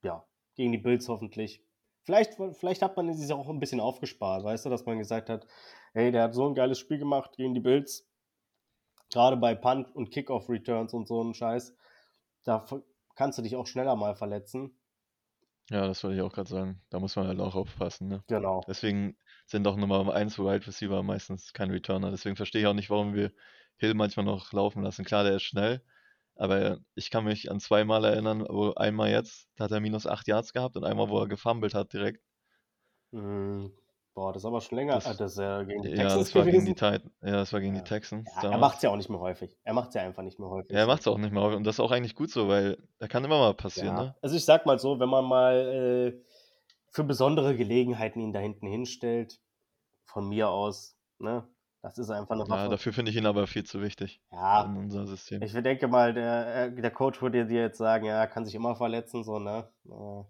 [0.01, 0.25] ja,
[0.55, 1.63] gegen die Bills hoffentlich.
[2.03, 5.47] Vielleicht, vielleicht hat man sich auch ein bisschen aufgespart, weißt du, dass man gesagt hat,
[5.93, 8.05] hey, der hat so ein geiles Spiel gemacht gegen die Bills.
[9.11, 11.75] Gerade bei Punt und Kickoff-Returns und so ein Scheiß.
[12.43, 12.65] Da
[13.15, 14.77] kannst du dich auch schneller mal verletzen.
[15.69, 16.81] Ja, das wollte ich auch gerade sagen.
[16.89, 18.09] Da muss man halt auch aufpassen.
[18.09, 18.23] Ne?
[18.27, 18.61] Genau.
[18.67, 22.11] Deswegen sind auch Nummer 1 Wide Receiver meistens kein Returner.
[22.11, 23.31] Deswegen verstehe ich auch nicht, warum wir
[23.77, 25.05] Hill manchmal noch laufen lassen.
[25.05, 25.81] Klar, der ist schnell,
[26.35, 30.27] aber ich kann mich an zweimal erinnern, wo einmal jetzt, da hat er minus 8
[30.27, 32.21] Yards gehabt und einmal, wo er gefummelt hat direkt.
[33.11, 33.67] Mm,
[34.13, 34.95] boah, das ist aber schon länger.
[34.95, 37.11] Das- ah, das ist ja gegen die Ja, Texans das war gegen die Titans.
[37.21, 37.81] Ja, das war gegen Ja.
[37.81, 38.29] die Texans.
[38.41, 39.55] Ja, er macht es ja auch nicht mehr häufig.
[39.63, 40.71] Er macht es ja einfach nicht mehr häufig.
[40.71, 41.57] Ja, er macht es auch nicht mehr häufig.
[41.57, 44.15] Und das ist auch eigentlich gut so, weil da kann immer mal passieren, ne?
[44.21, 46.21] Also ich sag mal so, wenn man mal äh,
[46.89, 49.39] für besondere Gelegenheiten ihn da hinten hinstellt,
[50.05, 51.47] von mir aus, ne,
[51.83, 52.69] das ist einfach eine Ja, Waffe.
[52.69, 55.41] dafür finde ich ihn aber viel zu wichtig Ja, in unser System.
[55.41, 58.55] ich denke mal, der, äh, der Coach würde dir jetzt sagen, ja, er kann sich
[58.55, 59.69] immer verletzen, so, ne?
[59.85, 60.21] Äh,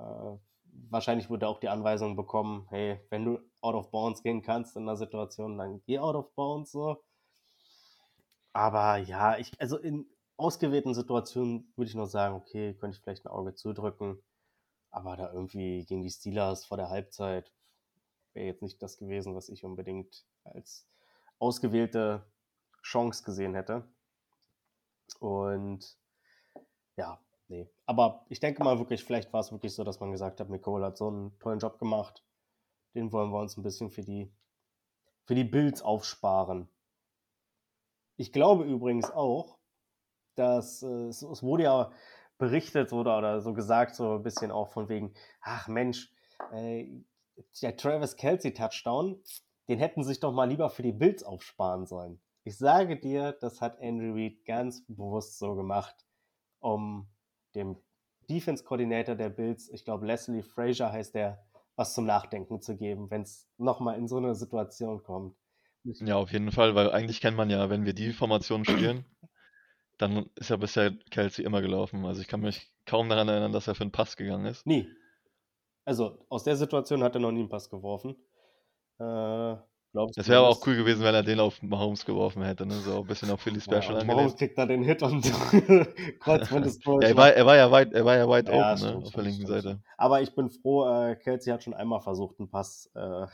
[0.00, 0.38] äh,
[0.90, 4.76] wahrscheinlich würde er auch die Anweisung bekommen, hey, wenn du out of bounds gehen kannst
[4.76, 7.02] in einer Situation, dann geh out of bounds, so.
[8.52, 13.24] Aber ja, ich, also in ausgewählten Situationen würde ich noch sagen, okay, könnte ich vielleicht
[13.26, 14.22] ein Auge zudrücken.
[14.90, 17.52] Aber da irgendwie gegen die Steelers vor der Halbzeit
[18.34, 20.88] wäre jetzt nicht das gewesen, was ich unbedingt als
[21.38, 22.26] ausgewählte
[22.82, 23.88] Chance gesehen hätte.
[25.20, 25.96] Und
[26.96, 27.68] ja, nee.
[27.86, 30.86] Aber ich denke mal wirklich, vielleicht war es wirklich so, dass man gesagt hat, Nicole
[30.86, 32.24] hat so einen tollen Job gemacht.
[32.94, 34.32] Den wollen wir uns ein bisschen für die,
[35.24, 36.68] für die Bills aufsparen.
[38.16, 39.58] Ich glaube übrigens auch,
[40.36, 41.92] dass äh, es, es wurde ja
[42.38, 46.12] berichtet oder, oder so gesagt, so ein bisschen auch von wegen, ach Mensch,
[46.52, 46.88] äh,
[47.62, 49.20] der Travis Kelsey Touchdown,
[49.68, 52.20] den hätten sich doch mal lieber für die Bills aufsparen sollen.
[52.44, 55.94] Ich sage dir, das hat Andrew Reid ganz bewusst so gemacht,
[56.60, 57.08] um
[57.54, 57.76] dem
[58.28, 61.44] Defense-Koordinator der Bills, ich glaube Leslie Frazier heißt der,
[61.76, 65.36] was zum Nachdenken zu geben, wenn es nochmal in so eine Situation kommt.
[65.82, 69.04] Ja, auf jeden Fall, weil eigentlich kennt man ja, wenn wir die Formation spielen,
[69.98, 72.04] dann ist ja bisher Kelsey immer gelaufen.
[72.04, 74.66] Also ich kann mich kaum daran erinnern, dass er für einen Pass gegangen ist.
[74.66, 74.88] Nie.
[75.84, 78.16] Also aus der Situation hat er noch nie einen Pass geworfen.
[78.98, 79.56] Äh,
[79.92, 82.42] glaubst Es du, wäre aber das- auch cool gewesen, wenn er den auf Mahomes geworfen
[82.42, 82.74] hätte, ne?
[82.74, 85.22] So ein bisschen auf Philly Ja, Special und Mahomes kriegt da den Hit und
[86.20, 86.84] Kreuzband ist.
[86.86, 89.06] Ja, er war, er war ja weit, er war ja weit Ja, open, stimmt, ne?
[89.06, 89.82] Auf der linken stimmt, Seite.
[89.98, 93.26] Aber ich bin froh, äh, Kelsey hat schon einmal versucht, einen Pass äh,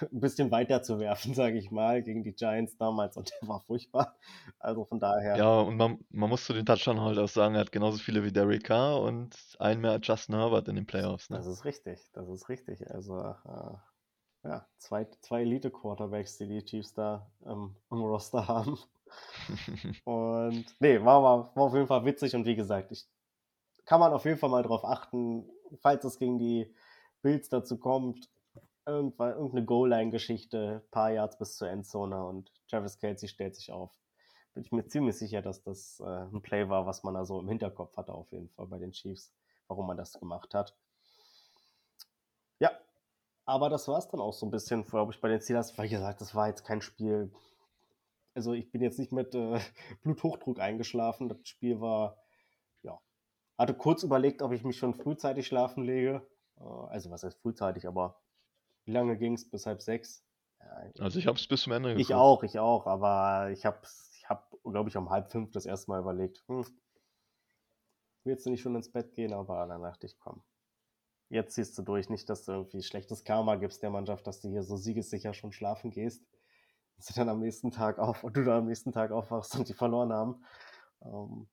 [0.00, 3.60] ein bisschen weiter zu werfen, sage ich mal, gegen die Giants damals und der war
[3.60, 4.16] furchtbar.
[4.58, 5.36] Also von daher.
[5.36, 8.24] Ja, und man, man muss zu den Touchdown halt auch sagen, er hat genauso viele
[8.24, 11.52] wie Derek Carr und einen mehr als Justin Herbert in den Playoffs, Das ne?
[11.52, 12.90] ist richtig, das ist richtig.
[12.90, 13.74] Also, äh,
[14.44, 18.78] ja, zwei, zwei Elite-Quarterbacks, die die Chiefs da ähm, im Roster haben.
[20.04, 23.06] Und nee, war, war, war auf jeden Fall witzig und wie gesagt, ich
[23.84, 25.48] kann man auf jeden Fall mal drauf achten,
[25.80, 26.74] falls es gegen die
[27.20, 28.28] Bills dazu kommt,
[28.86, 33.92] irgendwann irgendeine Goal-Line-Geschichte, paar Yards bis zur Endzone und Travis Kelsey stellt sich auf.
[34.54, 37.40] Bin ich mir ziemlich sicher, dass das äh, ein Play war, was man da so
[37.40, 39.32] im Hinterkopf hatte, auf jeden Fall bei den Chiefs,
[39.66, 40.76] warum man das gemacht hat.
[42.58, 42.70] Ja,
[43.46, 45.76] aber das war es dann auch so ein bisschen, glaube ich, bei den Steelers.
[45.78, 47.32] Weil gesagt, das war jetzt kein Spiel.
[48.34, 49.58] Also ich bin jetzt nicht mit äh,
[50.02, 51.28] Bluthochdruck eingeschlafen.
[51.28, 52.18] Das Spiel war,
[52.82, 53.00] ja,
[53.56, 56.26] hatte kurz überlegt, ob ich mich schon frühzeitig schlafen lege.
[56.58, 58.21] Äh, also was heißt frühzeitig, aber
[58.84, 59.48] wie lange ging es?
[59.48, 60.24] Bis halb sechs?
[60.60, 62.14] Ja, Also ich habe es bis zum Ende ich geguckt.
[62.14, 63.80] auch, ich auch, aber ich habe,
[64.16, 66.64] ich hab, glaube ich, um halb fünf das erste Mal überlegt, hm,
[68.24, 69.32] willst du nicht schon ins Bett gehen?
[69.32, 70.42] Aber dann dachte ich, komm,
[71.28, 74.48] jetzt ziehst du durch, nicht, dass du irgendwie schlechtes Karma gibst der Mannschaft, dass du
[74.48, 76.24] hier so siegessicher schon schlafen gehst.
[76.96, 79.68] Dass du dann am nächsten Tag auf und du dann am nächsten Tag aufwachst und
[79.68, 80.44] die verloren haben.
[81.02, 81.48] Ähm,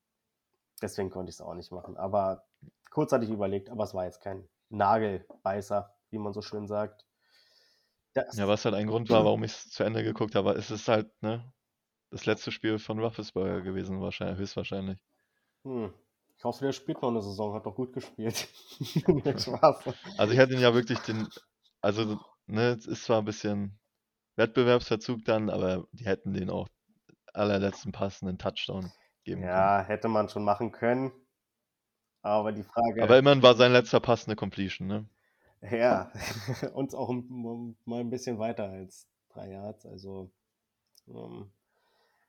[0.81, 1.97] deswegen konnte ich es auch nicht machen.
[1.97, 2.45] Aber
[2.91, 7.07] kurz hatte ich überlegt, aber es war jetzt kein Nagelbeißer, wie man so schön sagt.
[8.13, 10.71] Das, Ja, was halt ein Grund war, warum ich es zu Ende geguckt habe, es
[10.71, 11.51] ist halt, ne,
[12.11, 14.97] das letzte Spiel von Rufflesburger gewesen, wahrscheinlich, höchstwahrscheinlich.
[15.63, 15.93] Hm.
[16.37, 18.47] Ich hoffe, der spielt noch eine Saison, hat doch gut gespielt.
[20.17, 21.27] Also ich hätte ihn ja wirklich den,
[21.81, 22.17] also,
[22.47, 23.77] ne, es ist zwar ein bisschen
[24.37, 26.67] Wettbewerbsverzug dann, aber die hätten den auch
[27.33, 28.91] allerletzten passenden Touchdown
[29.23, 31.11] geben Ja, hätte man schon machen können.
[32.21, 32.93] Aber die Frage.
[32.93, 33.03] können.
[33.03, 35.09] Aber immerhin war sein letzter Pass eine Completion, ne?
[35.61, 36.11] Ja,
[36.73, 39.85] und auch mal ein bisschen weiter als drei Yards.
[39.85, 40.31] Also,
[41.07, 41.51] ähm,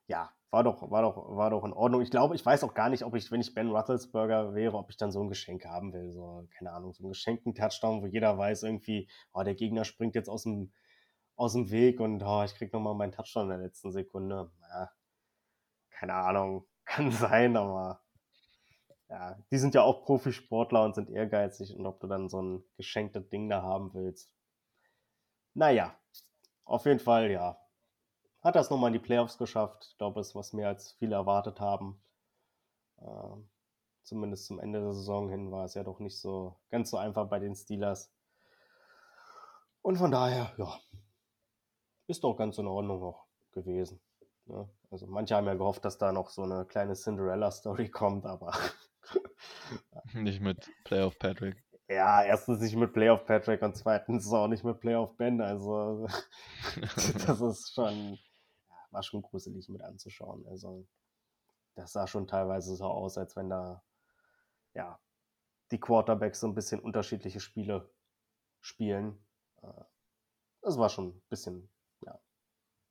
[0.06, 2.02] ja, war doch, war doch, war doch in Ordnung.
[2.02, 4.90] Ich glaube, ich weiß auch gar nicht, ob ich, wenn ich Ben Roethlisberger wäre, ob
[4.90, 6.10] ich dann so ein Geschenk haben will.
[6.10, 10.16] So, keine Ahnung, so einen geschenkten Touchdown, wo jeder weiß irgendwie, oh, der Gegner springt
[10.16, 10.72] jetzt aus dem,
[11.36, 14.50] aus dem Weg und oh, ich krieg nochmal meinen Touchdown in der letzten Sekunde.
[14.68, 14.90] Ja,
[15.90, 18.00] keine Ahnung, kann sein, aber
[19.11, 22.64] ja, die sind ja auch Profisportler und sind ehrgeizig und ob du dann so ein
[22.77, 24.33] geschenktes Ding da haben willst.
[25.53, 25.94] Naja,
[26.64, 27.59] auf jeden Fall, ja.
[28.40, 29.88] Hat das nochmal in die Playoffs geschafft.
[29.90, 32.01] Ich glaube, es ist was mehr als viele erwartet haben.
[33.03, 33.51] Ähm,
[34.05, 37.29] zumindest zum Ende der Saison hin war es ja doch nicht so ganz so einfach
[37.29, 38.12] bei den Steelers.
[39.83, 40.79] Und von daher, ja,
[42.07, 44.01] ist doch ganz in Ordnung auch gewesen.
[44.46, 44.68] Ne?
[44.90, 48.53] Also manche haben ja gehofft, dass da noch so eine kleine Cinderella-Story kommt, aber
[50.14, 51.62] Nicht mit Playoff Patrick.
[51.88, 55.40] Ja, erstens nicht mit Playoff Patrick und zweitens auch nicht mit Playoff Ben.
[55.40, 56.07] Also,
[57.27, 58.16] das ist schon,
[58.92, 60.46] war schon gruselig mit anzuschauen.
[60.46, 60.87] Also,
[61.75, 63.83] das sah schon teilweise so aus, als wenn da,
[64.75, 65.01] ja,
[65.73, 67.92] die Quarterbacks so ein bisschen unterschiedliche Spiele
[68.61, 69.25] spielen.
[69.62, 69.85] Äh,
[70.62, 71.70] das war schon ein bisschen,
[72.03, 72.20] ja,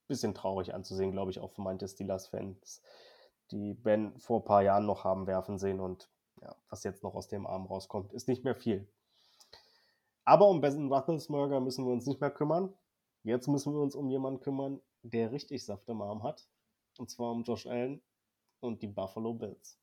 [0.08, 2.82] bisschen traurig anzusehen, glaube ich, auch für manche Steelers-Fans,
[3.52, 6.10] die Ben vor ein paar Jahren noch haben werfen sehen und
[6.42, 8.88] ja, was jetzt noch aus dem Arm rauskommt, ist nicht mehr viel.
[10.26, 12.74] Aber um Ben Roethlisberger müssen wir uns nicht mehr kümmern.
[13.24, 16.48] Jetzt müssen wir uns um jemanden kümmern, der richtig Saft im Arm hat.
[16.98, 18.02] Und zwar um Josh Allen
[18.60, 19.80] und die Buffalo Bills.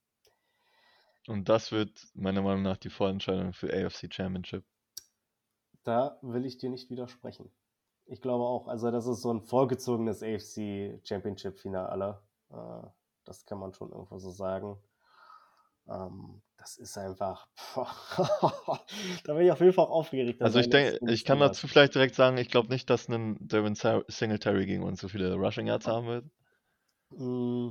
[1.27, 4.65] Und das wird meiner Meinung nach die Vorentscheidung für AFC Championship.
[5.83, 7.51] Da will ich dir nicht widersprechen.
[8.05, 12.23] Ich glaube auch, also das ist so ein vorgezogenes AFC Championship Finale.
[12.51, 12.87] Äh,
[13.27, 14.79] das kann man schon irgendwo so sagen.
[15.89, 17.47] Ähm, das ist einfach.
[19.25, 20.43] da bin ich auf jeden Fall aufgeregt.
[20.43, 23.75] Also ich denke, ich kann dazu vielleicht direkt sagen, ich glaube nicht, dass ein Devin
[23.75, 26.25] Singletary gegen uns so viele Rushing Yards haben wird.
[27.11, 27.71] Mm.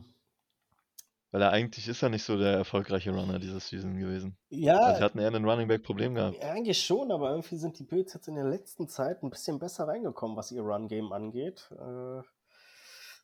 [1.31, 4.37] Weil er eigentlich ist ja nicht so der erfolgreiche Runner dieses Season gewesen.
[4.47, 4.79] Ja.
[4.79, 6.41] Also hatten eher ein Running Back Problem gehabt.
[6.41, 9.85] Eigentlich schon, aber irgendwie sind die Bills jetzt in der letzten Zeit ein bisschen besser
[9.85, 11.69] reingekommen, was ihr Run Game angeht.
[11.73, 12.21] Äh,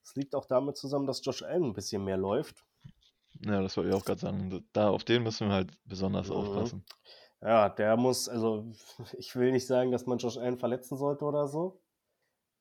[0.03, 2.63] es liegt auch damit zusammen, dass Josh Allen ein bisschen mehr läuft.
[3.39, 4.65] Ja, das wollte ich auch gerade sagen.
[4.73, 6.35] Da, auf den müssen wir halt besonders mhm.
[6.35, 6.85] aufpassen.
[7.41, 8.71] Ja, der muss, also
[9.17, 11.81] ich will nicht sagen, dass man Josh Allen verletzen sollte oder so.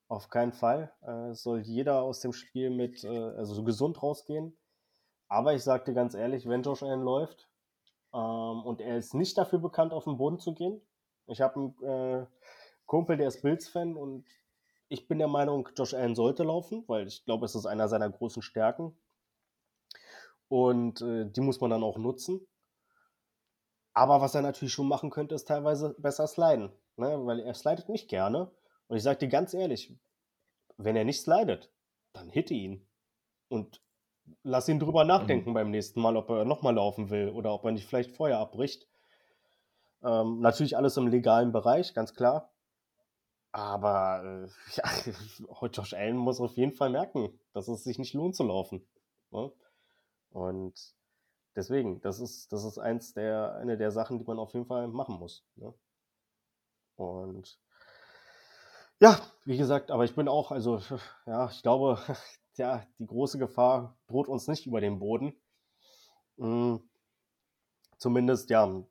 [0.07, 0.91] Auf keinen Fall.
[1.01, 4.57] Äh, soll jeder aus dem Spiel mit, äh, also so gesund rausgehen.
[5.27, 7.47] Aber ich sagte ganz ehrlich, wenn Josh Allen läuft
[8.13, 10.81] ähm, und er ist nicht dafür bekannt, auf den Boden zu gehen.
[11.27, 12.25] Ich habe einen äh,
[12.85, 14.25] Kumpel, der ist Bills-Fan und
[14.91, 18.09] ich bin der Meinung, Josh Allen sollte laufen, weil ich glaube, es ist einer seiner
[18.09, 18.93] großen Stärken.
[20.49, 22.45] Und äh, die muss man dann auch nutzen.
[23.93, 26.73] Aber was er natürlich schon machen könnte, ist teilweise besser sliden.
[26.97, 27.25] Ne?
[27.25, 28.51] Weil er slidet nicht gerne.
[28.87, 29.97] Und ich sage dir ganz ehrlich,
[30.75, 31.71] wenn er nicht slidet,
[32.11, 32.85] dann hitte ihn.
[33.47, 33.81] Und
[34.43, 35.53] lass ihn drüber nachdenken mhm.
[35.53, 38.89] beim nächsten Mal, ob er nochmal laufen will oder ob er nicht vielleicht vorher abbricht.
[40.03, 42.50] Ähm, natürlich alles im legalen Bereich, ganz klar.
[43.51, 48.35] Aber äh, ja, Josh Allen muss auf jeden Fall merken, dass es sich nicht lohnt
[48.35, 48.85] zu laufen.
[49.31, 49.51] Ne?
[50.31, 50.95] Und
[51.55, 54.87] deswegen, das ist, das ist eins der, eine der Sachen, die man auf jeden Fall
[54.87, 55.45] machen muss.
[55.55, 55.73] Ne?
[56.95, 57.59] Und
[58.99, 60.79] ja, wie gesagt, aber ich bin auch, also
[61.25, 61.99] ja, ich glaube,
[62.55, 65.33] ja, die große Gefahr droht uns nicht über den Boden.
[66.37, 66.87] Hm,
[67.97, 68.83] zumindest, ja,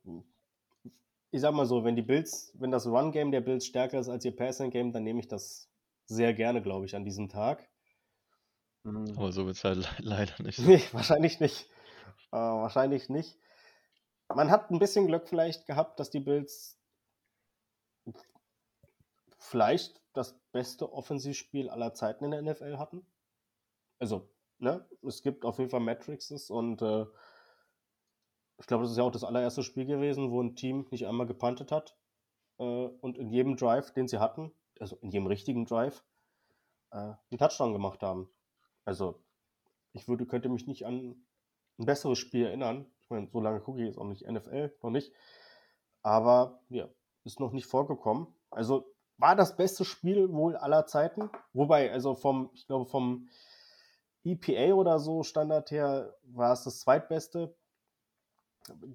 [1.31, 4.25] ich sag mal so, wenn die Bills, wenn das Run-Game der Bills stärker ist als
[4.25, 5.69] ihr Passing-Game, dann nehme ich das
[6.05, 7.69] sehr gerne, glaube ich, an diesem Tag.
[8.83, 9.13] Mhm.
[9.17, 10.59] Aber so wird es halt leider nicht.
[10.59, 11.69] Nee, wahrscheinlich nicht.
[12.31, 13.37] Äh, wahrscheinlich nicht.
[14.33, 16.77] Man hat ein bisschen Glück vielleicht gehabt, dass die Bills
[19.37, 23.05] vielleicht das beste Offensivspiel aller Zeiten in der NFL hatten.
[23.99, 27.05] Also, ne, es gibt auf jeden Fall Matrixes und äh,
[28.61, 31.25] ich glaube, das ist ja auch das allererste Spiel gewesen, wo ein Team nicht einmal
[31.25, 31.97] gepantet hat
[32.59, 36.03] äh, und in jedem Drive, den sie hatten, also in jedem richtigen Drive,
[36.91, 38.29] äh, einen Touchdown gemacht haben.
[38.85, 39.19] Also,
[39.93, 41.25] ich würde, könnte mich nicht an
[41.79, 42.85] ein besseres Spiel erinnern.
[43.01, 45.11] Ich meine, so lange gucke ich jetzt auch nicht NFL, noch nicht.
[46.03, 46.87] Aber ja,
[47.23, 48.27] ist noch nicht vorgekommen.
[48.51, 51.31] Also war das beste Spiel wohl aller Zeiten.
[51.53, 53.27] Wobei, also vom, ich glaube, vom
[54.23, 57.55] EPA oder so Standard her war es das zweitbeste.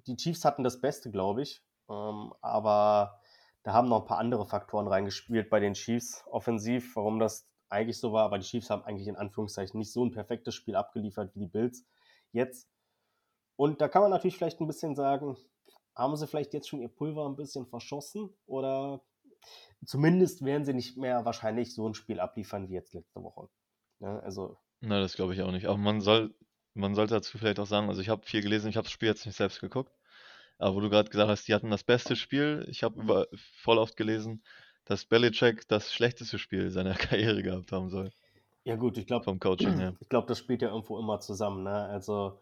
[0.07, 1.63] Die Chiefs hatten das Beste, glaube ich.
[1.89, 3.21] Ähm, aber
[3.63, 7.99] da haben noch ein paar andere Faktoren reingespielt bei den Chiefs offensiv, warum das eigentlich
[7.99, 11.35] so war, aber die Chiefs haben eigentlich in Anführungszeichen nicht so ein perfektes Spiel abgeliefert
[11.35, 11.85] wie die Bills
[12.31, 12.69] jetzt.
[13.57, 15.35] Und da kann man natürlich vielleicht ein bisschen sagen,
[15.95, 19.01] haben sie vielleicht jetzt schon ihr Pulver ein bisschen verschossen oder
[19.85, 23.49] zumindest werden sie nicht mehr wahrscheinlich so ein Spiel abliefern wie jetzt letzte Woche.
[23.99, 24.57] Ja, ne, also.
[24.79, 25.65] Na, das glaube ich auch nicht.
[25.65, 26.35] Aber man soll,
[26.77, 29.09] man sollte dazu vielleicht auch sagen, also ich habe viel gelesen, ich habe das Spiel
[29.09, 29.91] jetzt nicht selbst geguckt.
[30.59, 33.27] Aber wo du gerade gesagt hast, die hatten das beste Spiel, ich habe über
[33.61, 34.43] voll oft gelesen,
[34.85, 38.11] dass Belichick das schlechteste Spiel seiner Karriere gehabt haben soll.
[38.63, 39.95] Ja gut, ich glaube, vom Coaching her.
[39.99, 41.63] Ich glaube, das spielt ja irgendwo immer zusammen.
[41.63, 41.71] Ne?
[41.71, 42.39] Also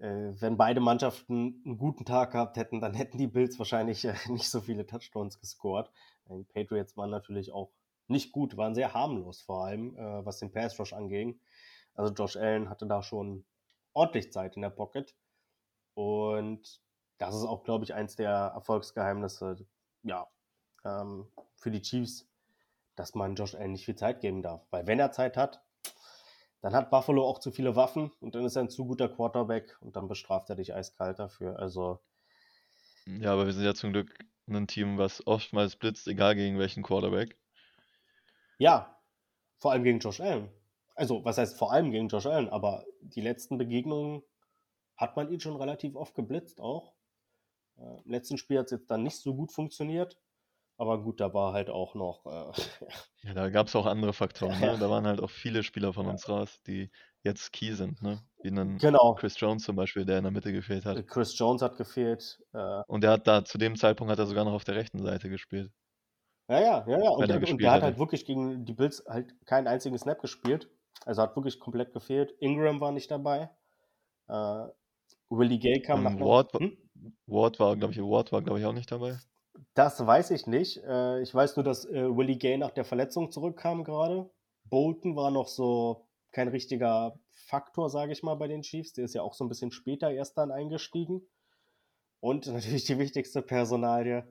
[0.00, 4.14] äh, wenn beide Mannschaften einen guten Tag gehabt hätten, dann hätten die Bills wahrscheinlich äh,
[4.28, 5.90] nicht so viele Touchdowns gescored.
[6.28, 7.70] Die Patriots waren natürlich auch
[8.06, 11.38] nicht gut, waren sehr harmlos vor allem, äh, was den Pass Rush anging.
[11.98, 13.44] Also Josh Allen hatte da schon
[13.92, 15.16] ordentlich Zeit in der Pocket.
[15.94, 16.80] Und
[17.18, 19.66] das ist auch, glaube ich, eins der Erfolgsgeheimnisse,
[20.04, 20.28] ja,
[20.84, 22.28] ähm, für die Chiefs,
[22.94, 24.64] dass man Josh Allen nicht viel Zeit geben darf.
[24.70, 25.60] Weil wenn er Zeit hat,
[26.60, 29.76] dann hat Buffalo auch zu viele Waffen und dann ist er ein zu guter Quarterback
[29.80, 31.58] und dann bestraft er dich eiskalt dafür.
[31.58, 32.00] Also.
[33.06, 36.84] Ja, aber wir sind ja zum Glück ein Team, was oftmals blitzt, egal gegen welchen
[36.84, 37.36] Quarterback.
[38.58, 39.00] Ja,
[39.58, 40.48] vor allem gegen Josh Allen.
[40.98, 44.22] Also, was heißt vor allem gegen Josh Allen, aber die letzten Begegnungen
[44.96, 46.92] hat man ihn schon relativ oft geblitzt auch.
[47.76, 50.18] Äh, Im letzten Spiel hat es jetzt dann nicht so gut funktioniert.
[50.76, 52.26] Aber gut, da war halt auch noch.
[52.26, 52.52] Äh,
[53.22, 54.60] Ja, da gab es auch andere Faktoren.
[54.60, 54.72] Ja.
[54.72, 54.78] Ne?
[54.78, 56.90] Da waren halt auch viele Spieler von uns raus, die
[57.22, 58.00] jetzt key sind.
[58.00, 58.22] Ne?
[58.42, 59.14] Wie einen genau.
[59.14, 61.04] Chris Jones zum Beispiel, der in der Mitte gefehlt hat.
[61.08, 62.40] Chris Jones hat gefehlt.
[62.54, 65.00] Äh, Und der hat da zu dem Zeitpunkt hat er sogar noch auf der rechten
[65.02, 65.70] Seite gespielt.
[66.48, 67.10] ja, ja, ja, ja.
[67.10, 70.70] Und, er und der hat halt wirklich gegen die Bills halt keinen einzigen Snap gespielt.
[71.04, 72.34] Also hat wirklich komplett gefehlt.
[72.40, 73.50] Ingram war nicht dabei.
[74.28, 74.66] Äh,
[75.30, 76.76] Willie Gay kam Ähm, nach Ward, wa- Hm?
[77.26, 79.18] Ward war, glaube ich, Ward war, glaube ich, auch nicht dabei.
[79.74, 80.78] Das weiß ich nicht.
[80.84, 84.30] Äh, ich weiß nur, dass äh, Willie Gay nach der Verletzung zurückkam gerade.
[84.64, 88.92] Bolton war noch so kein richtiger Faktor, sage ich mal, bei den Chiefs.
[88.92, 91.22] Der ist ja auch so ein bisschen später erst dann eingestiegen.
[92.20, 94.26] Und natürlich die wichtigste Personalie,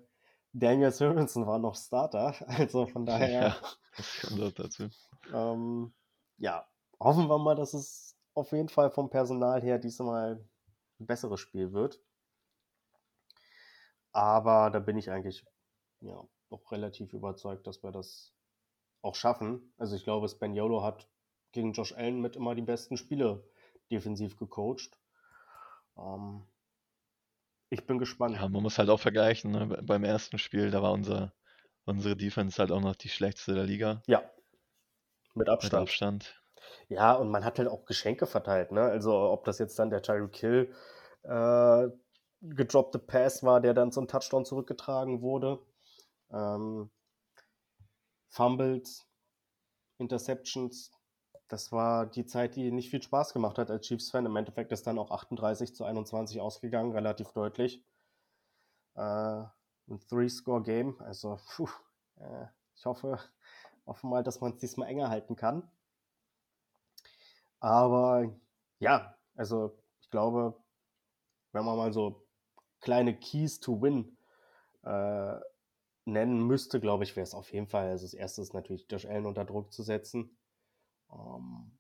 [0.53, 2.35] Daniel Sorensen war noch Starter.
[2.47, 3.55] Also von daher, Ja,
[3.95, 4.89] das kommt dazu.
[5.33, 5.93] ähm,
[6.37, 6.67] ja,
[6.99, 10.43] hoffen wir mal, dass es auf jeden Fall vom Personal her diesmal
[10.99, 12.01] ein besseres Spiel wird.
[14.11, 15.45] Aber da bin ich eigentlich
[16.01, 18.33] ja, auch relativ überzeugt, dass wir das
[19.01, 19.73] auch schaffen.
[19.77, 21.09] Also ich glaube, Spaniolo hat
[21.53, 23.43] gegen Josh Allen mit immer die besten Spiele
[23.91, 24.99] defensiv gecoacht.
[25.97, 26.43] Ähm,
[27.69, 28.35] ich bin gespannt.
[28.37, 29.51] Ja, man muss halt auch vergleichen.
[29.51, 29.65] Ne?
[29.67, 31.33] Be- Beim ersten Spiel, da war unser,
[31.85, 34.01] unsere Defense halt auch noch die schlechteste der Liga.
[34.07, 34.23] Ja,
[35.37, 35.83] mit Mit Abstand.
[35.83, 36.41] Abstand.
[36.89, 38.81] Ja, und man hat halt auch Geschenke verteilt, ne?
[38.81, 40.73] Also ob das jetzt dann der Tyreek Hill
[41.23, 41.87] äh,
[42.41, 45.59] gedroppte Pass war, der dann zum Touchdown zurückgetragen wurde.
[46.31, 46.89] Ähm,
[48.29, 49.07] Fumbles,
[49.97, 50.91] Interceptions,
[51.47, 54.25] das war die Zeit, die nicht viel Spaß gemacht hat als Chiefs-Fan.
[54.25, 57.83] Im Endeffekt ist dann auch 38 zu 21 ausgegangen, relativ deutlich.
[58.95, 59.43] Äh,
[59.89, 61.69] ein Three-Score-Game, also puh,
[62.19, 63.19] äh, ich hoffe,
[63.87, 65.69] hoffe mal, dass man es diesmal enger halten kann.
[67.59, 68.31] Aber
[68.79, 70.55] ja, also ich glaube,
[71.53, 72.27] wenn man mal so
[72.81, 74.17] kleine Keys to Win
[74.83, 75.39] äh,
[76.05, 79.05] nennen müsste, glaube ich, wäre es auf jeden Fall, also das erste ist natürlich Josh
[79.05, 80.37] Allen unter Druck zu setzen.
[81.11, 81.77] Ähm,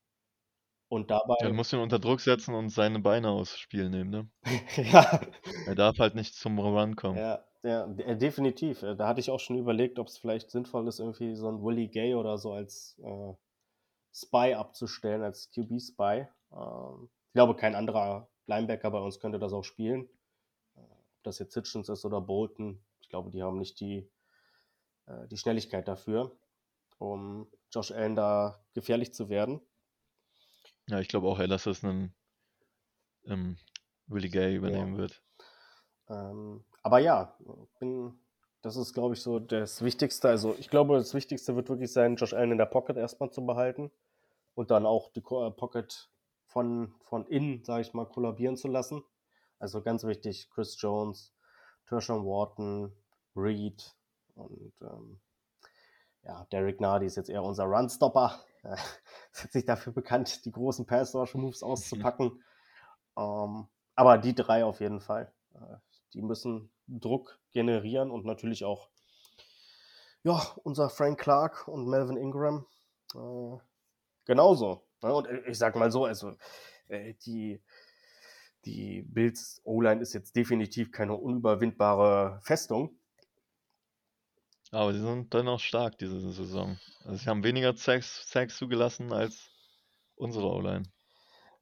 [0.89, 4.09] und dabei, Ja, du musst ihn unter Druck setzen und seine Beine aufs Spiel nehmen.
[4.09, 4.29] Ne?
[4.77, 5.21] ja,
[5.65, 7.17] Er darf halt nicht zum Run kommen.
[7.17, 8.83] ja, ja, de- definitiv.
[8.83, 11.63] Äh, Da hatte ich auch schon überlegt, ob es vielleicht sinnvoll ist, irgendwie so ein
[11.63, 13.33] Willie Gay oder so als äh,
[14.13, 16.27] Spy abzustellen, als QB-Spy.
[16.53, 20.09] Ähm, ich glaube, kein anderer Linebacker bei uns könnte das auch spielen.
[20.75, 24.09] Äh, ob das jetzt Hitchens ist oder Bolton, ich glaube, die haben nicht die,
[25.07, 26.37] äh, die Schnelligkeit dafür,
[26.99, 29.61] um Josh Allen da gefährlich zu werden.
[30.87, 32.13] Ja, ich glaube auch, dass das einen
[33.25, 33.57] ähm,
[34.07, 35.21] Willie Gay übernehmen wird.
[36.09, 37.35] Ähm, aber ja,
[37.79, 38.17] bin,
[38.61, 40.29] das ist, glaube ich, so das Wichtigste.
[40.29, 43.45] Also ich glaube, das Wichtigste wird wirklich sein, Josh Allen in der Pocket erstmal zu
[43.45, 43.91] behalten
[44.55, 46.09] und dann auch die äh, Pocket
[46.45, 49.03] von, von innen, sage ich mal, kollabieren zu lassen.
[49.59, 51.33] Also ganz wichtig, Chris Jones,
[51.87, 52.93] Tershawn Wharton,
[53.35, 53.95] Reed
[54.35, 55.19] und ähm,
[56.23, 58.43] ja, Derek Nardi ist jetzt eher unser Runstopper.
[59.31, 62.43] Ist jetzt nicht dafür bekannt, die großen Pass-Rush-Moves auszupacken.
[63.17, 65.31] ähm, aber die drei auf jeden Fall.
[65.53, 65.77] Äh,
[66.17, 68.89] die müssen Druck generieren und natürlich auch
[70.23, 72.65] ja, unser Frank Clark und Melvin Ingram
[73.13, 73.57] äh,
[74.25, 74.83] genauso.
[75.03, 75.13] Ne?
[75.13, 76.35] Und äh, ich sag mal so, also
[76.87, 77.61] äh, die,
[78.65, 82.97] die Bills O-Line ist jetzt definitiv keine unüberwindbare Festung.
[84.71, 86.79] Aber sie sind dennoch stark diese Saison.
[87.05, 88.27] Also sie haben weniger Sacks,
[88.57, 89.51] zugelassen als
[90.15, 90.83] unsere O-Line.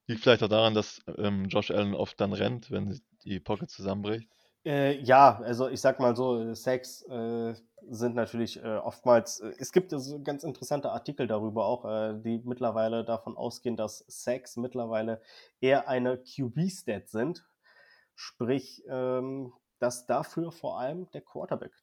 [0.08, 4.30] Liegt vielleicht auch daran, dass ähm, Josh Allen oft dann rennt, wenn die Pocket zusammenbricht.
[4.66, 7.54] Äh, ja, also ich sag mal so, äh, Sacks äh,
[7.88, 12.42] sind natürlich äh, oftmals, äh, es gibt so ganz interessante Artikel darüber auch, äh, die
[12.44, 15.22] mittlerweile davon ausgehen, dass Sacks mittlerweile
[15.62, 17.46] eher eine QB-Stat sind.
[18.16, 21.74] Sprich, ähm, dass dafür vor allem der Quarterback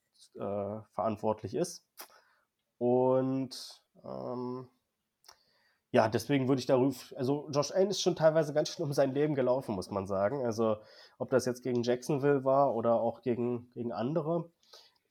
[0.94, 1.84] verantwortlich ist.
[2.78, 4.68] Und ähm,
[5.90, 9.12] ja, deswegen würde ich darüber, also Josh Allen ist schon teilweise ganz schön um sein
[9.12, 10.44] Leben gelaufen, muss man sagen.
[10.44, 10.76] Also
[11.18, 14.50] ob das jetzt gegen Jacksonville war oder auch gegen, gegen andere.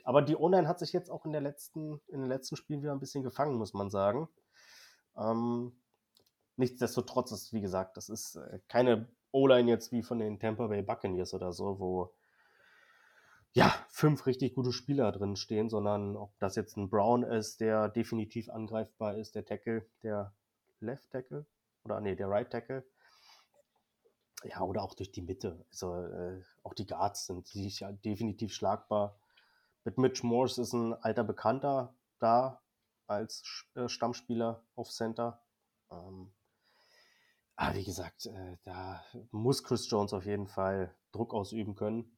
[0.03, 2.91] Aber die O-Line hat sich jetzt auch in, der letzten, in den letzten Spielen wieder
[2.91, 4.27] ein bisschen gefangen, muss man sagen.
[5.17, 5.73] Ähm,
[6.57, 10.81] nichtsdestotrotz ist, wie gesagt, das ist äh, keine O-Line jetzt wie von den Tampa Bay
[10.81, 12.13] Buccaneers oder so, wo
[13.53, 17.89] ja, fünf richtig gute Spieler drin stehen, sondern ob das jetzt ein Brown ist, der
[17.89, 20.33] definitiv angreifbar ist, der Tackle, der
[20.79, 21.45] Left Tackle
[21.83, 22.85] oder nee, der Right Tackle.
[24.43, 25.65] Ja, oder auch durch die Mitte.
[25.69, 29.19] Also äh, auch die Guards sind sicher definitiv schlagbar.
[29.83, 32.61] mit Mitch Morse ist ein alter Bekannter da
[33.07, 33.43] als
[33.75, 35.43] äh, Stammspieler auf Center.
[35.91, 36.33] Ähm,
[37.55, 42.17] aber wie gesagt, äh, da muss Chris Jones auf jeden Fall Druck ausüben können.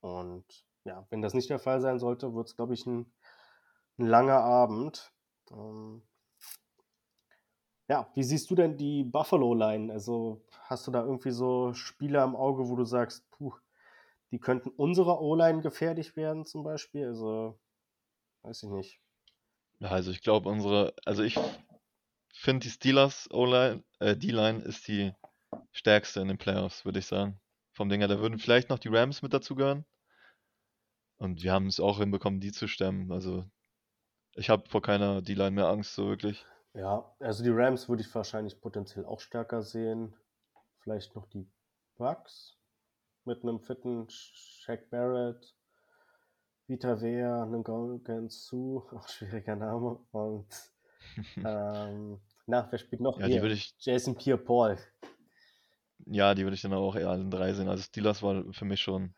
[0.00, 0.44] Und
[0.84, 3.12] ja, wenn das nicht der Fall sein sollte, wird es, glaube ich, ein,
[3.98, 5.12] ein, langer Abend.
[5.50, 6.02] Ähm,
[7.90, 9.92] ja, wie siehst du denn die Buffalo-Line?
[9.92, 13.52] Also hast du da irgendwie so Spieler im Auge, wo du sagst, puh,
[14.30, 17.08] die könnten unserer O-Line gefährlich werden zum Beispiel?
[17.08, 17.58] Also,
[18.42, 19.00] weiß ich nicht.
[19.80, 21.36] Ja, also ich glaube, unsere, also ich
[22.32, 25.12] finde die Steelers O-Line, äh, D-Line ist die
[25.72, 27.40] stärkste in den Playoffs, würde ich sagen.
[27.72, 29.84] Vom Ding her, da würden vielleicht noch die Rams mit dazugehören.
[31.16, 33.10] Und wir haben es auch hinbekommen, die zu stemmen.
[33.10, 33.50] Also
[34.36, 36.46] ich habe vor keiner D-Line mehr Angst, so wirklich.
[36.74, 40.14] Ja, also die Rams würde ich wahrscheinlich potenziell auch stärker sehen.
[40.78, 41.46] Vielleicht noch die
[41.96, 42.56] Bucks
[43.24, 45.54] mit einem fitten Shaq Barrett,
[46.66, 49.98] Vita Vea, einem Golden Su, auch schwieriger Name.
[50.12, 50.48] Und
[51.36, 53.18] ähm, na, wer spielt noch?
[53.18, 53.74] Ja, die würde ich.
[53.78, 54.78] Jason Pierre-Paul.
[56.06, 57.68] Ja, die würde ich dann auch eher alle drei sehen.
[57.68, 59.14] Also Steelers war für mich schon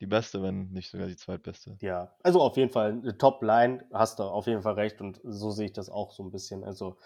[0.00, 1.76] die beste, wenn nicht sogar die zweitbeste.
[1.80, 5.50] Ja, also auf jeden Fall eine Top-Line, hast du auf jeden Fall recht und so
[5.50, 6.64] sehe ich das auch so ein bisschen.
[6.64, 6.96] Also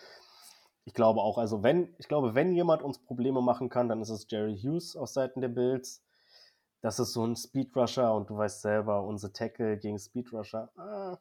[0.85, 4.11] ich glaube auch, also wenn, ich glaube, wenn jemand uns Probleme machen kann, dann ist
[4.11, 6.05] es Jerry Hughes aus Seiten der Bills.
[6.83, 11.19] Das ist so ein Speedrusher und du weißt selber, unsere Tackle gegen Speedrusher, ah,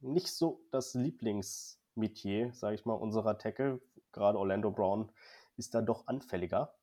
[0.00, 3.80] nicht so das Lieblingsmetier, sage ich mal, unserer Tackle.
[4.12, 5.12] Gerade Orlando Brown
[5.56, 6.74] ist da doch anfälliger.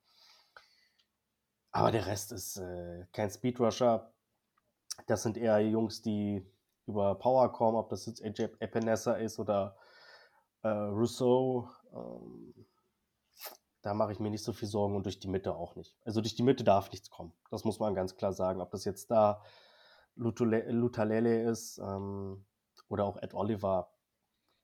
[1.71, 4.11] Aber der Rest ist äh, kein Speedrusher.
[5.07, 6.45] Das sind eher Jungs, die
[6.85, 9.77] über Power kommen, ob das jetzt AJ Epinesa ist oder
[10.63, 11.69] äh, Rousseau.
[11.93, 12.53] Ähm,
[13.81, 15.95] da mache ich mir nicht so viel Sorgen und durch die Mitte auch nicht.
[16.05, 17.33] Also durch die Mitte darf nichts kommen.
[17.49, 18.61] Das muss man ganz klar sagen.
[18.61, 19.41] Ob das jetzt da
[20.15, 22.45] Lutalele ist ähm,
[22.89, 23.91] oder auch Ed Oliver.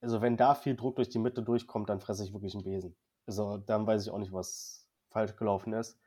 [0.00, 2.94] Also wenn da viel Druck durch die Mitte durchkommt, dann fresse ich wirklich einen Besen.
[3.26, 5.98] Also dann weiß ich auch nicht, was falsch gelaufen ist.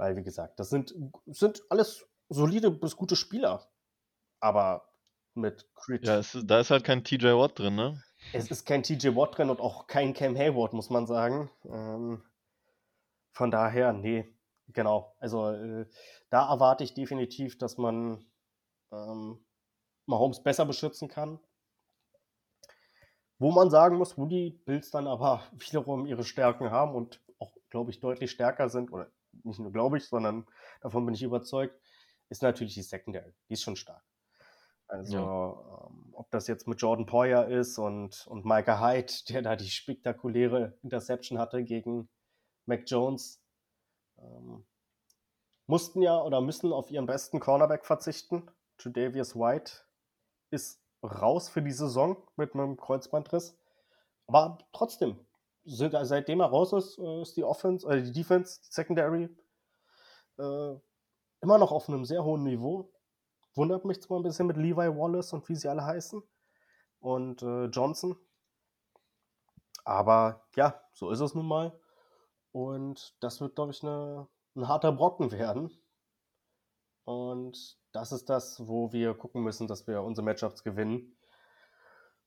[0.00, 0.94] Weil, wie gesagt, das sind,
[1.26, 3.70] sind alles solide bis gute Spieler.
[4.40, 4.88] Aber
[5.34, 6.06] mit Creed.
[6.06, 8.02] Ja, es, da ist halt kein TJ Watt drin, ne?
[8.32, 11.50] Es ist kein TJ Watt drin und auch kein Cam Hayward, muss man sagen.
[11.66, 12.22] Ähm,
[13.32, 14.34] von daher, nee,
[14.68, 15.14] genau.
[15.18, 15.84] Also äh,
[16.30, 18.24] da erwarte ich definitiv, dass man
[18.92, 19.44] ähm,
[20.06, 21.38] Mahomes besser beschützen kann.
[23.38, 27.52] Wo man sagen muss, wo die Bills dann aber wiederum ihre Stärken haben und auch,
[27.68, 29.10] glaube ich, deutlich stärker sind, oder
[29.44, 30.46] nicht nur glaube ich, sondern
[30.80, 31.80] davon bin ich überzeugt,
[32.28, 33.34] ist natürlich die Secondary.
[33.48, 34.02] Die ist schon stark.
[34.90, 35.86] Also, ja.
[35.88, 39.70] ähm, ob das jetzt mit Jordan Poyer ist und, und Micah Hyde, der da die
[39.70, 42.08] spektakuläre Interception hatte gegen
[42.66, 43.40] Mac Jones,
[44.18, 44.66] ähm,
[45.66, 48.50] mussten ja oder müssen auf ihren besten Cornerback verzichten.
[48.78, 49.72] Tredavious White
[50.50, 53.56] ist raus für die Saison mit einem Kreuzbandriss.
[54.26, 55.18] Aber trotzdem,
[55.74, 59.28] sind, seitdem er raus ist, äh, ist die Offense, äh, die Defense, die Secondary
[60.38, 60.74] äh,
[61.40, 62.92] immer noch auf einem sehr hohen Niveau.
[63.54, 66.22] Wundert mich zwar ein bisschen mit Levi Wallace und wie sie alle heißen
[67.00, 68.16] und äh, Johnson.
[69.84, 71.78] Aber ja, so ist es nun mal.
[72.52, 75.70] Und das wird, glaube ich, eine, ein harter Brocken werden.
[77.04, 81.16] Und das ist das, wo wir gucken müssen, dass wir unsere Matchups gewinnen.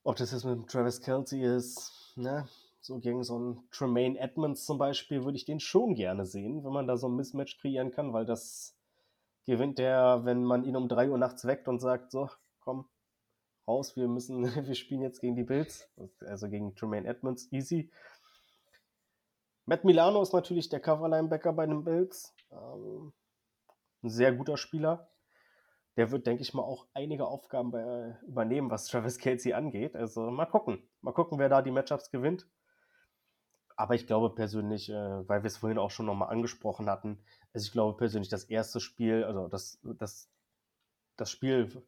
[0.04, 2.48] Ob das jetzt mit Travis Kelsey ist, ne?
[2.84, 6.74] So gegen so einen Tremaine Edmonds zum Beispiel würde ich den schon gerne sehen, wenn
[6.74, 8.78] man da so ein Mismatch kreieren kann, weil das
[9.46, 12.30] gewinnt der, wenn man ihn um 3 Uhr nachts weckt und sagt, so,
[12.60, 12.90] komm,
[13.66, 15.90] raus, wir müssen, wir spielen jetzt gegen die Bills,
[16.28, 17.90] also gegen Tremaine Edmonds, easy.
[19.66, 22.36] Matt Milano ist natürlich der Cover-Linebacker bei den Bills.
[22.52, 23.14] Ähm,
[24.04, 25.10] ein sehr guter Spieler.
[25.96, 29.96] Der wird, denke ich mal, auch einige Aufgaben bei, übernehmen, was Travis Kelsey angeht.
[29.96, 30.84] Also mal gucken.
[31.00, 32.46] Mal gucken, wer da die Matchups gewinnt.
[33.76, 37.20] Aber ich glaube persönlich, äh, weil wir es vorhin auch schon nochmal angesprochen hatten,
[37.54, 40.30] also ich glaube persönlich, das erste Spiel, also das, das,
[41.18, 41.84] das Spiel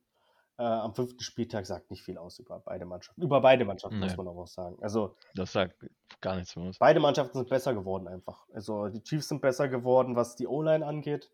[0.57, 3.21] äh, am fünften Spieltag sagt nicht viel aus über beide Mannschaften.
[3.21, 4.05] Über beide Mannschaften nee.
[4.05, 4.77] muss man auch sagen.
[4.81, 5.75] Also, das sagt
[6.21, 6.77] gar nichts aus.
[6.77, 8.47] Beide Mannschaften sind besser geworden einfach.
[8.53, 11.29] Also die Chiefs sind besser geworden, was die O-Line angeht,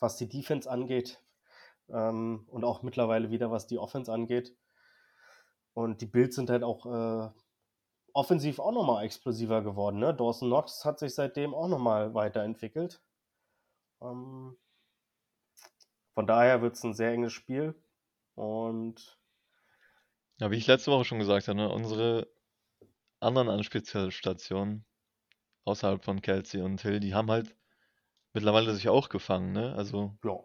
[0.00, 1.22] was die Defense angeht
[1.88, 4.54] ähm, und auch mittlerweile wieder, was die Offense angeht.
[5.72, 7.30] Und die Bills sind halt auch äh,
[8.18, 10.00] offensiv auch nochmal explosiver geworden.
[10.00, 10.12] Ne?
[10.12, 13.00] Dawson Knox hat sich seitdem auch nochmal weiterentwickelt.
[14.02, 14.58] Ähm,
[16.14, 17.80] von daher wird es ein sehr enges Spiel.
[18.34, 19.20] Und
[20.40, 22.28] ja, wie ich letzte Woche schon gesagt habe, ne, unsere
[23.20, 24.84] anderen Anspielstationen
[25.64, 27.56] außerhalb von Kelsey und Hill, die haben halt
[28.32, 29.52] mittlerweile sich auch gefangen.
[29.52, 29.74] Ne?
[29.76, 30.38] Also ja.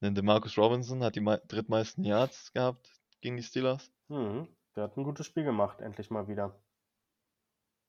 [0.00, 3.92] Den DeMarcus Robinson hat die mei- drittmeisten Yards gehabt gegen die Steelers.
[4.08, 4.48] Mhm.
[4.74, 6.60] Der hat ein gutes Spiel gemacht, endlich mal wieder.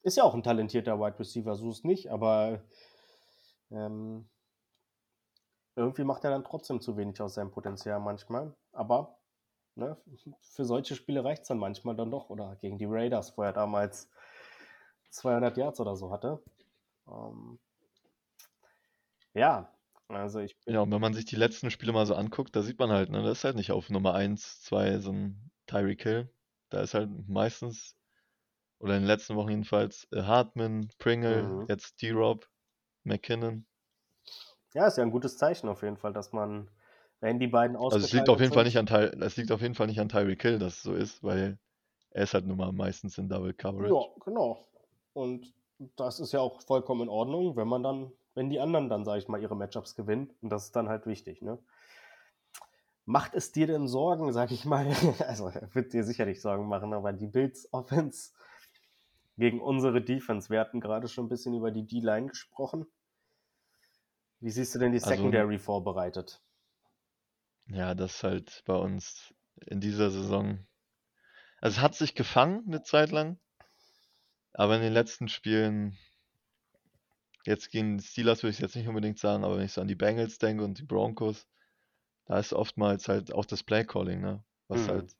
[0.04, 2.62] Ist ja auch ein talentierter Wide Receiver, so ist nicht, aber
[3.72, 4.30] ähm,
[5.76, 8.56] irgendwie macht er dann trotzdem zu wenig aus seinem Potenzial manchmal.
[8.72, 9.18] Aber
[9.76, 9.98] ne,
[10.42, 12.30] für solche Spiele reicht es dann manchmal dann doch.
[12.30, 14.10] Oder gegen die Raiders, wo er damals
[15.12, 16.44] 200 Yards oder so hatte.
[17.08, 17.60] Ähm,
[19.34, 19.72] ja,
[20.08, 22.62] also ich bin Ja, und wenn man sich die letzten Spiele mal so anguckt, da
[22.62, 26.04] sieht man halt, ne, das ist halt nicht auf Nummer 1, 2 so ein Tyreek
[26.04, 26.30] Hill.
[26.70, 27.96] Da ist halt meistens,
[28.84, 31.68] oder in den letzten Wochen jedenfalls, äh, Hartman, Pringle, Mhm.
[31.68, 32.48] jetzt D-Rob,
[33.06, 33.66] McKinnon.
[34.74, 36.70] Ja, ist ja ein gutes Zeichen auf jeden Fall, dass man,
[37.20, 39.52] wenn die beiden Also es liegt auf jeden Fall sind- nicht an Ty es liegt
[39.52, 41.60] auf jeden Fall nicht an Tyreek Hill, dass es so ist, weil
[42.12, 43.94] er ist halt nun mal meistens in Double Coverage.
[43.94, 44.66] Ja, genau.
[45.14, 45.54] Und
[45.96, 49.20] das ist ja auch vollkommen in Ordnung, wenn man dann, wenn die anderen dann, sage
[49.20, 50.34] ich mal, ihre Matchups gewinnen.
[50.42, 51.60] Und das ist dann halt wichtig, ne?
[53.06, 54.86] Macht es dir denn Sorgen, sag ich mal?
[55.28, 58.32] Also, wird dir sicherlich Sorgen machen, aber die Bills Offense
[59.38, 60.50] gegen unsere Defense.
[60.50, 62.86] Wir hatten gerade schon ein bisschen über die D-Line gesprochen.
[64.40, 66.42] Wie siehst du denn die Also- Secondary vorbereitet?
[67.68, 69.34] Ja, das ist halt bei uns
[69.68, 70.60] in dieser Saison.
[71.62, 73.40] Also es hat sich gefangen eine Zeit lang,
[74.54, 75.98] aber in den letzten Spielen,
[77.46, 79.88] jetzt gegen die Steelers würde ich jetzt nicht unbedingt sagen, aber wenn ich so an
[79.88, 81.48] die Bengals denke und die Broncos,
[82.26, 84.44] da ist oftmals halt auch das Play-Calling, ne?
[84.68, 84.88] Was Mhm.
[84.92, 85.16] halt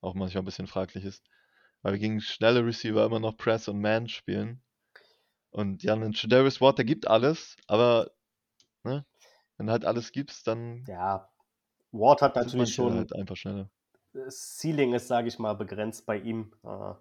[0.00, 1.24] auch manchmal ein bisschen fraglich ist.
[1.84, 4.60] Weil wir gegen schnelle Receiver immer noch Press und Man spielen.
[5.50, 8.10] Und ja, ein Darius Ward, der gibt alles, aber
[8.84, 9.06] ne,
[9.56, 11.28] wenn du halt alles gibst, dann Ja,
[11.92, 13.70] Ward hat natürlich schon halt einfach schneller.
[14.14, 16.52] das Ceiling ist, sage ich mal, begrenzt bei ihm.
[16.64, 16.94] Äh,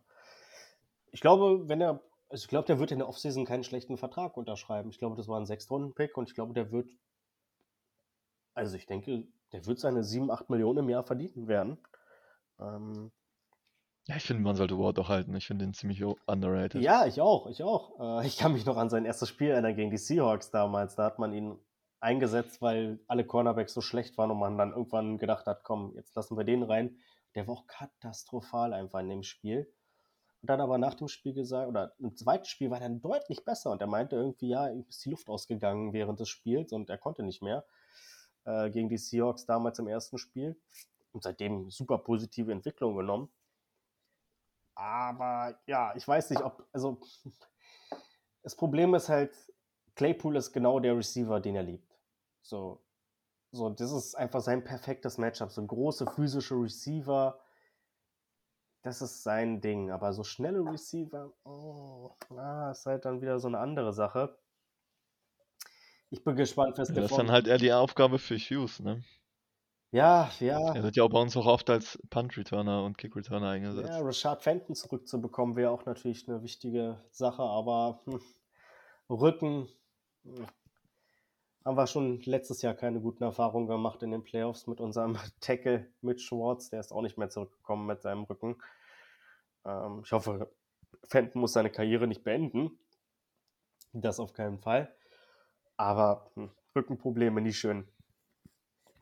[1.13, 4.35] Ich glaube, wenn er, also ich glaube, der wird in der Offseason keinen schlechten Vertrag
[4.35, 4.89] unterschreiben.
[4.89, 6.89] Ich glaube, das war ein Sechstrunden-Pick und ich glaube, der wird,
[8.55, 11.77] also ich denke, der wird seine 7, 8 Millionen im Jahr verdienen werden.
[12.59, 13.11] Ähm,
[14.07, 15.33] Ja, ich finde, man sollte Ward auch halten.
[15.35, 16.81] Ich finde ihn ziemlich underrated.
[16.81, 18.21] Ja, ich auch, ich auch.
[18.21, 20.95] Äh, ich kann mich noch an sein erstes Spiel erinnern gegen die Seahawks damals.
[20.95, 21.57] Da hat man ihn
[22.01, 26.15] eingesetzt, weil alle Cornerbacks so schlecht waren und man dann irgendwann gedacht hat, komm, jetzt
[26.15, 26.97] lassen wir den rein.
[27.35, 29.71] Der war auch katastrophal einfach in dem Spiel.
[30.41, 33.45] Und dann aber nach dem Spiel gesagt, oder im zweiten Spiel war er dann deutlich
[33.45, 36.97] besser und er meinte irgendwie, ja, ist die Luft ausgegangen während des Spiels und er
[36.97, 37.63] konnte nicht mehr
[38.43, 40.57] äh, gegen die Seahawks damals im ersten Spiel.
[41.13, 43.29] Und seitdem super positive Entwicklung genommen.
[44.75, 46.99] Aber ja, ich weiß nicht, ob, also
[48.41, 49.33] das Problem ist halt,
[49.95, 51.91] Claypool ist genau der Receiver, den er liebt.
[52.41, 52.83] So,
[53.51, 55.51] so das ist einfach sein perfektes Matchup.
[55.51, 57.39] So große physische Receiver,
[58.81, 59.91] das ist sein Ding.
[59.91, 64.37] Aber so schnelle Receiver, oh, na, ist halt dann wieder so eine andere Sache.
[66.09, 69.03] Ich bin gespannt, was Ja, das ist dann halt eher die Aufgabe für Hughes, ne?
[69.93, 70.73] Ja, ja.
[70.73, 74.01] Er wird ja auch bei uns auch oft als Punt-Returner und Kick-Returner Ja, eingesetzt.
[74.01, 78.19] Rashad Fenton zurückzubekommen wäre auch natürlich eine wichtige Sache, aber hm,
[79.07, 79.67] Rücken
[80.23, 80.47] hm,
[81.63, 85.87] haben wir schon letztes Jahr keine guten Erfahrungen gemacht in den Playoffs mit unserem Tackle
[86.01, 86.71] mit Schwartz.
[86.71, 88.57] Der ist auch nicht mehr zurückgekommen mit seinem Rücken.
[89.63, 90.51] Ähm, ich hoffe,
[91.07, 92.79] Fenton muss seine Karriere nicht beenden.
[93.93, 94.91] Das auf keinen Fall.
[95.77, 97.87] Aber hm, Rückenprobleme nie schön.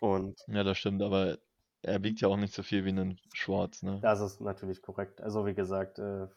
[0.01, 1.37] Und Ja, das stimmt, aber
[1.83, 4.01] er wiegt ja auch nicht so viel wie ein Schwarz, ne?
[4.01, 5.21] das ist natürlich korrekt.
[5.21, 6.27] Also wie gesagt, äh,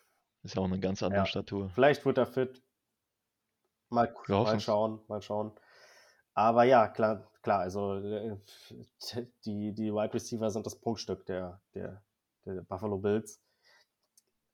[0.42, 1.26] Ist ja auch eine ganz andere Ja.
[1.26, 1.70] Statur.
[1.70, 2.62] Vielleicht wird er fit.
[3.90, 5.52] Mal, mal schauen, mal schauen.
[6.34, 8.36] Aber ja, klar, klar, also äh,
[9.44, 12.02] die, die Wide Receiver sind das Prunkstück der, der,
[12.44, 13.40] der Buffalo Bills.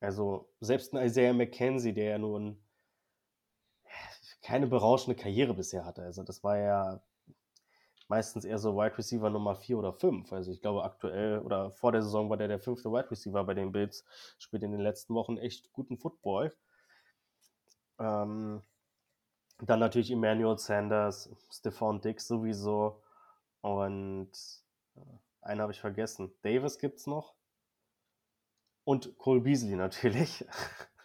[0.00, 2.62] Also selbst ein Isaiah McKenzie, der ja nun
[4.42, 6.02] keine berauschende Karriere bisher hatte.
[6.02, 7.02] Also das war ja
[8.10, 10.32] meistens eher so Wide Receiver Nummer 4 oder 5.
[10.32, 13.54] Also ich glaube aktuell oder vor der Saison war der der fünfte Wide Receiver bei
[13.54, 14.04] den Bills,
[14.36, 16.52] spielt in den letzten Wochen echt guten Football.
[18.00, 18.62] Ähm,
[19.60, 23.00] dann natürlich Emmanuel Sanders, Stephon Dix sowieso
[23.60, 24.32] und
[24.96, 25.00] äh,
[25.42, 26.34] einen habe ich vergessen.
[26.42, 27.36] Davis gibt's noch
[28.82, 30.44] und Cole Beasley natürlich.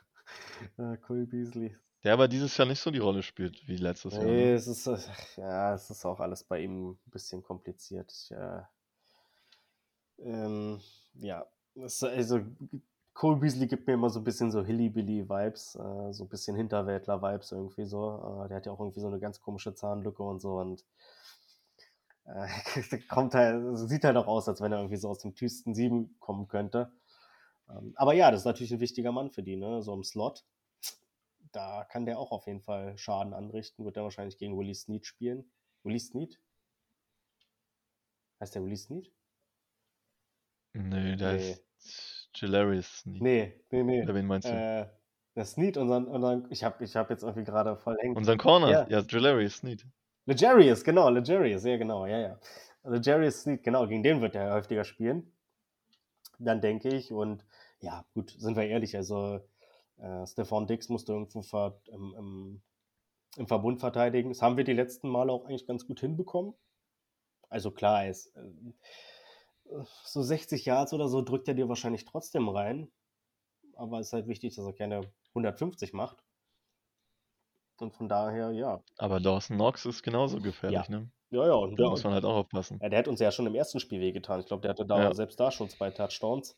[0.79, 1.77] äh, Cole Beasley.
[2.05, 4.23] Der aber dieses Jahr nicht so die Rolle spielt wie letztes Jahr.
[4.23, 4.53] Nee, Ne?
[4.53, 4.85] es ist,
[5.37, 8.11] ja, es ist auch alles bei ihm ein bisschen kompliziert.
[8.11, 8.61] Ich, äh,
[10.19, 10.79] ähm,
[11.15, 12.41] ja, es, also
[13.15, 17.51] Cole Beasley gibt mir immer so ein bisschen so Hillybilly-Vibes, äh, so ein bisschen Hinterwäldler-Vibes
[17.53, 18.43] irgendwie so.
[18.45, 20.85] Äh, der hat ja auch irgendwie so eine ganz komische Zahnlücke und so und
[22.25, 25.73] äh, kommt halt, sieht halt auch aus, als wenn er irgendwie so aus dem tiefsten
[25.73, 26.91] Sieben kommen könnte.
[27.67, 29.81] Ähm, aber ja, das ist natürlich ein wichtiger Mann für die, ne?
[29.81, 30.45] So im Slot
[31.55, 33.85] da kann der auch auf jeden Fall Schaden anrichten.
[33.85, 35.51] Wird er wahrscheinlich gegen Willie Snead spielen.
[35.83, 36.39] Willie Snead?
[38.39, 39.11] Heißt der Willie Snead?
[40.73, 41.51] Nee, der Nee.
[41.51, 43.21] ist Jalarius Sneed.
[43.21, 44.03] Nee, nee, nee.
[44.03, 44.53] Oder wen meinst du?
[44.53, 44.89] Äh,
[45.35, 48.15] der Snead, unseren, unseren ich habe ich hab jetzt irgendwie gerade voll hängen.
[48.15, 48.69] Unseren Corner?
[48.71, 48.87] Ja.
[48.89, 49.85] Ja, Jalarius Sneed.
[50.25, 52.39] Legarius, genau, Legarius, ja genau, ja, ja.
[52.83, 55.31] Legarius Snead, genau, gegen den wird er häufiger spielen.
[56.39, 57.45] Dann denke ich, und
[57.79, 59.39] ja, gut, sind wir ehrlich, also
[59.97, 62.61] äh, Stefan Dix musste irgendwo ver, im, im,
[63.37, 64.29] im Verbund verteidigen.
[64.29, 66.53] Das haben wir die letzten Male auch eigentlich ganz gut hinbekommen.
[67.49, 68.41] Also klar, ist, äh,
[70.03, 72.91] so 60 Yards oder so drückt er dir wahrscheinlich trotzdem rein.
[73.75, 76.23] Aber es ist halt wichtig, dass er keine 150 macht.
[77.77, 78.81] Und von daher, ja.
[78.97, 81.09] Aber Dawson Knox ist genauso gefährlich, ne?
[81.29, 82.79] Ja, ja, und Da muss man halt auch aufpassen.
[82.81, 84.39] ja, der hat uns ja schon im ersten Spiel wehgetan.
[84.39, 85.13] Ich glaube, der hatte da Ja.
[85.13, 86.55] selbst da schon zwei Touchdowns.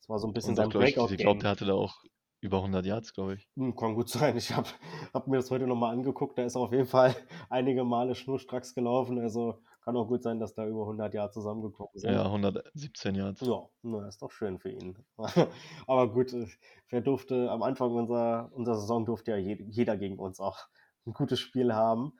[0.00, 2.02] Das war so ein bisschen Und sein glaub ich, ich glaube, der hatte da auch
[2.40, 3.48] über 100 Yards, glaube ich.
[3.56, 4.36] Hm, kann gut sein.
[4.36, 4.68] Ich habe
[5.12, 6.38] hab mir das heute nochmal angeguckt.
[6.38, 7.14] Da ist auf jeden Fall
[7.50, 9.18] einige Male schnurstracks gelaufen.
[9.18, 12.12] Also kann auch gut sein, dass da über 100 Jahre zusammengekommen sind.
[12.12, 13.40] Ja, 117 Yards.
[13.40, 14.98] Ja, na, ist doch schön für ihn.
[15.86, 16.46] Aber gut, äh,
[16.90, 20.58] wer durfte, am Anfang unserer, unserer Saison durfte ja je- jeder gegen uns auch
[21.06, 22.12] ein gutes Spiel haben.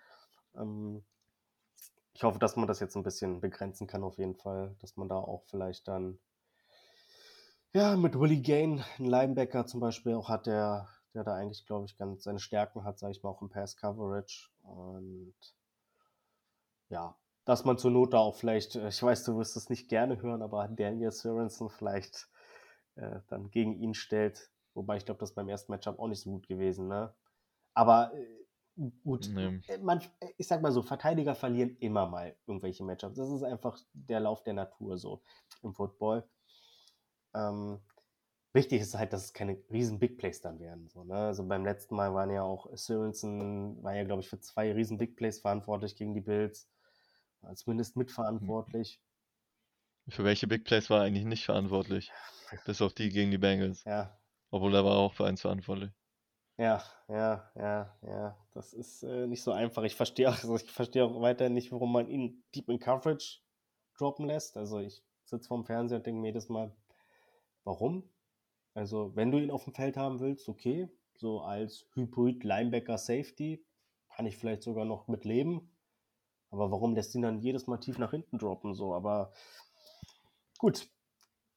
[0.57, 1.05] Ähm,
[2.15, 5.09] ich hoffe, dass man das jetzt ein bisschen begrenzen kann, auf jeden Fall, dass man
[5.09, 6.19] da auch vielleicht dann,
[7.79, 11.87] ja, mit Willie Gain, einen Linebacker zum Beispiel auch hat, der, der da eigentlich, glaube
[11.87, 14.51] ich, ganz seine Stärken hat, sage ich mal, auch im Pass Coverage.
[14.63, 15.35] Und
[16.89, 19.89] ja, dass man zur Not da auch vielleicht, äh, ich weiß, du wirst es nicht
[19.89, 22.29] gerne hören, aber Daniel Sorensen vielleicht
[22.97, 24.51] äh, dann gegen ihn stellt.
[24.75, 27.15] Wobei ich glaube, das beim ersten Matchup auch nicht so gut gewesen, ne?
[27.75, 29.61] Aber äh, gut, Nee.
[29.69, 30.03] äh, man,
[30.37, 33.19] ich sag mal so, Verteidiger verlieren immer mal irgendwelche Matchups.
[33.19, 35.23] Das ist einfach der Lauf der Natur so
[35.63, 36.29] im Football.
[37.35, 37.81] Ähm,
[38.53, 40.89] wichtig ist halt, dass es keine riesen Big Plays dann werden.
[40.89, 41.15] So, ne?
[41.17, 44.99] Also beim letzten Mal waren ja auch Sorensen, war ja, glaube ich, für zwei riesen
[44.99, 46.69] Big Plays verantwortlich gegen die Bills.
[47.43, 49.01] War zumindest mitverantwortlich.
[50.09, 52.13] Für welche Big Plays war er eigentlich nicht verantwortlich?
[52.67, 53.87] Bis auf die gegen die Bengals.
[53.87, 54.19] Ja,
[54.51, 55.93] Obwohl er war auch für eins verantwortlich.
[56.59, 58.37] ja, ja, ja, ja.
[58.53, 59.83] Das ist äh, nicht so einfach.
[59.85, 63.41] Ich verstehe auch, also ich verstehe auch weiter nicht, warum man ihn deep in Coverage
[63.99, 64.57] droppen lässt.
[64.57, 66.75] Also ich sitze vorm Fernseher und denke mir jedes Mal,
[67.69, 68.03] warum?
[68.75, 70.89] Also, wenn du ihn auf dem Feld haben willst, okay.
[71.15, 73.65] So als Hybrid Linebacker Safety
[74.09, 75.71] kann ich vielleicht sogar noch mit leben.
[76.51, 78.75] Aber warum lässt ihn dann jedes Mal tief nach hinten droppen?
[78.75, 79.33] So, aber
[80.59, 80.89] gut.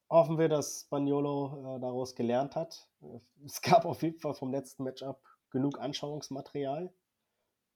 [0.10, 2.90] Hoffen wir, dass Spaniolo äh, daraus gelernt hat.
[3.46, 6.94] Es gab auf jeden Fall vom letzten Matchup genug Anschauungsmaterial,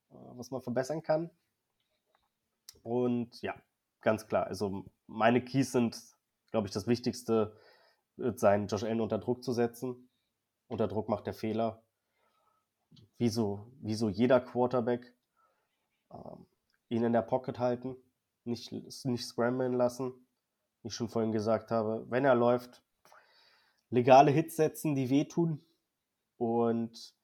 [0.09, 1.31] äh, was man verbessern kann.
[2.83, 3.55] Und ja,
[4.01, 4.47] ganz klar.
[4.47, 5.97] Also meine Keys sind,
[6.51, 7.55] glaube ich, das Wichtigste
[8.17, 10.09] sein, Josh Allen unter Druck zu setzen.
[10.67, 11.83] Unter Druck macht er Fehler.
[13.17, 15.13] Wie so, wie so jeder Quarterback.
[16.11, 16.45] Ähm,
[16.89, 17.95] ihn in der Pocket halten,
[18.43, 20.13] nicht, nicht scramblen lassen.
[20.81, 22.83] Wie ich schon vorhin gesagt habe, wenn er läuft,
[23.89, 25.65] legale Hits setzen, die wehtun.
[26.37, 27.15] Und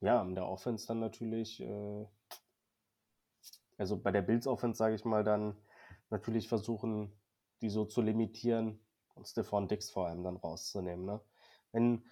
[0.00, 2.06] ja, in der Offense dann natürlich, äh,
[3.78, 5.56] also bei der Bills Offense, sage ich mal, dann
[6.10, 7.12] natürlich versuchen,
[7.62, 8.81] die so zu limitieren
[9.14, 11.04] und Stephon Dix vor allem dann rauszunehmen.
[11.04, 11.20] Ne?
[11.72, 12.04] Wenn,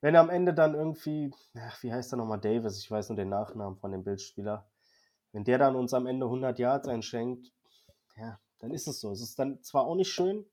[0.00, 3.28] wenn am Ende dann irgendwie, ach, wie heißt er nochmal, Davis, ich weiß nur den
[3.28, 4.68] Nachnamen von dem Bildspieler,
[5.32, 7.52] wenn der dann uns am Ende 100 Yards einschenkt,
[8.16, 9.10] ja, dann ist es so.
[9.12, 10.44] Es ist dann zwar auch nicht schön,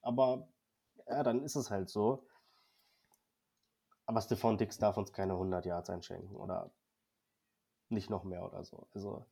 [0.00, 0.48] aber
[1.06, 2.26] ja, dann ist es halt so.
[4.06, 6.70] Aber Stephon Dix darf uns keine 100 Yards einschenken oder
[7.88, 8.86] nicht noch mehr oder so.
[8.94, 9.26] Also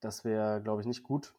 [0.00, 1.34] das wäre, glaube ich, nicht gut.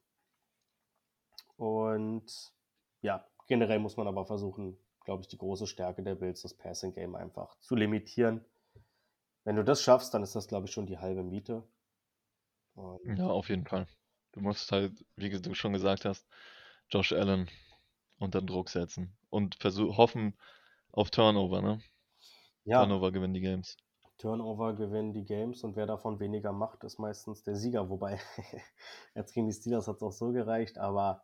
[1.57, 2.53] Und
[3.01, 6.93] ja, generell muss man aber versuchen, glaube ich, die große Stärke der Bills, das Passing
[6.93, 8.45] Game einfach zu limitieren.
[9.43, 11.63] Wenn du das schaffst, dann ist das, glaube ich, schon die halbe Miete.
[12.75, 13.87] Und Ja, auf jeden Fall.
[14.33, 16.27] Du musst halt, wie du schon gesagt hast,
[16.89, 17.49] Josh Allen
[18.19, 20.37] unter Druck setzen und versuch, hoffen
[20.91, 21.81] auf Turnover, ne?
[22.65, 23.77] ja, Turnover gewinnen die Games.
[24.17, 27.89] Turnover gewinnen die Games und wer davon weniger macht, ist meistens der Sieger.
[27.89, 28.19] Wobei,
[29.15, 31.23] jetzt gegen die Steelers hat es auch so gereicht, aber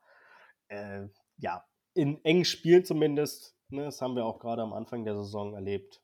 [0.69, 1.07] äh,
[1.37, 5.53] ja, in engen Spielen zumindest, ne, das haben wir auch gerade am Anfang der Saison
[5.53, 6.01] erlebt.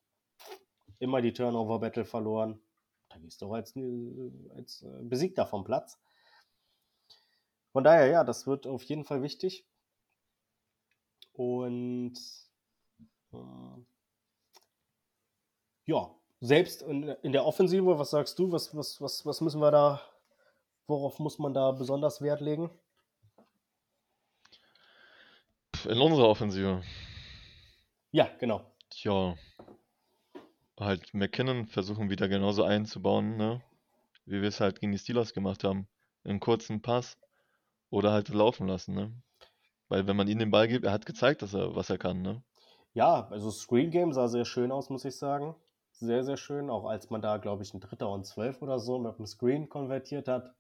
[0.99, 2.61] Immer die Turnover-Battle verloren.
[3.09, 5.99] Da gehst du auch als, äh, als äh, Besiegter vom Platz.
[7.71, 9.67] Von daher, ja, das wird auf jeden Fall wichtig.
[11.34, 12.13] Und
[13.34, 13.38] äh,
[15.86, 18.51] ja, selbst in, in der Offensive, was sagst du?
[18.51, 20.01] Was, was, was, was müssen wir da,
[20.88, 22.69] worauf muss man da besonders Wert legen?
[25.72, 26.81] Pff, In unserer Offensive,
[28.11, 28.61] Ja, genau.
[29.03, 29.36] ja,
[30.79, 33.61] halt McKinnon versuchen wieder genauso einzubauen, ne?
[34.25, 35.88] Wie wir es halt gegen die Steelers gemacht haben.
[36.23, 37.17] Einen kurzen Pass
[37.89, 39.11] oder halt laufen lassen, ne?
[39.89, 42.21] Weil wenn man ihm den Ball gibt, er hat gezeigt, dass er, was er kann,
[42.21, 42.43] ne?
[42.93, 45.55] Ja, also Screen Game sah sehr schön aus, muss ich sagen.
[45.91, 46.69] Sehr, sehr schön.
[46.69, 49.69] Auch als man da, glaube ich, ein Dritter und Zwölf oder so mit dem Screen
[49.69, 50.53] konvertiert hat.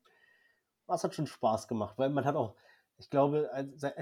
[0.87, 2.55] Das hat schon Spaß gemacht, weil man hat auch,
[2.97, 3.49] ich glaube,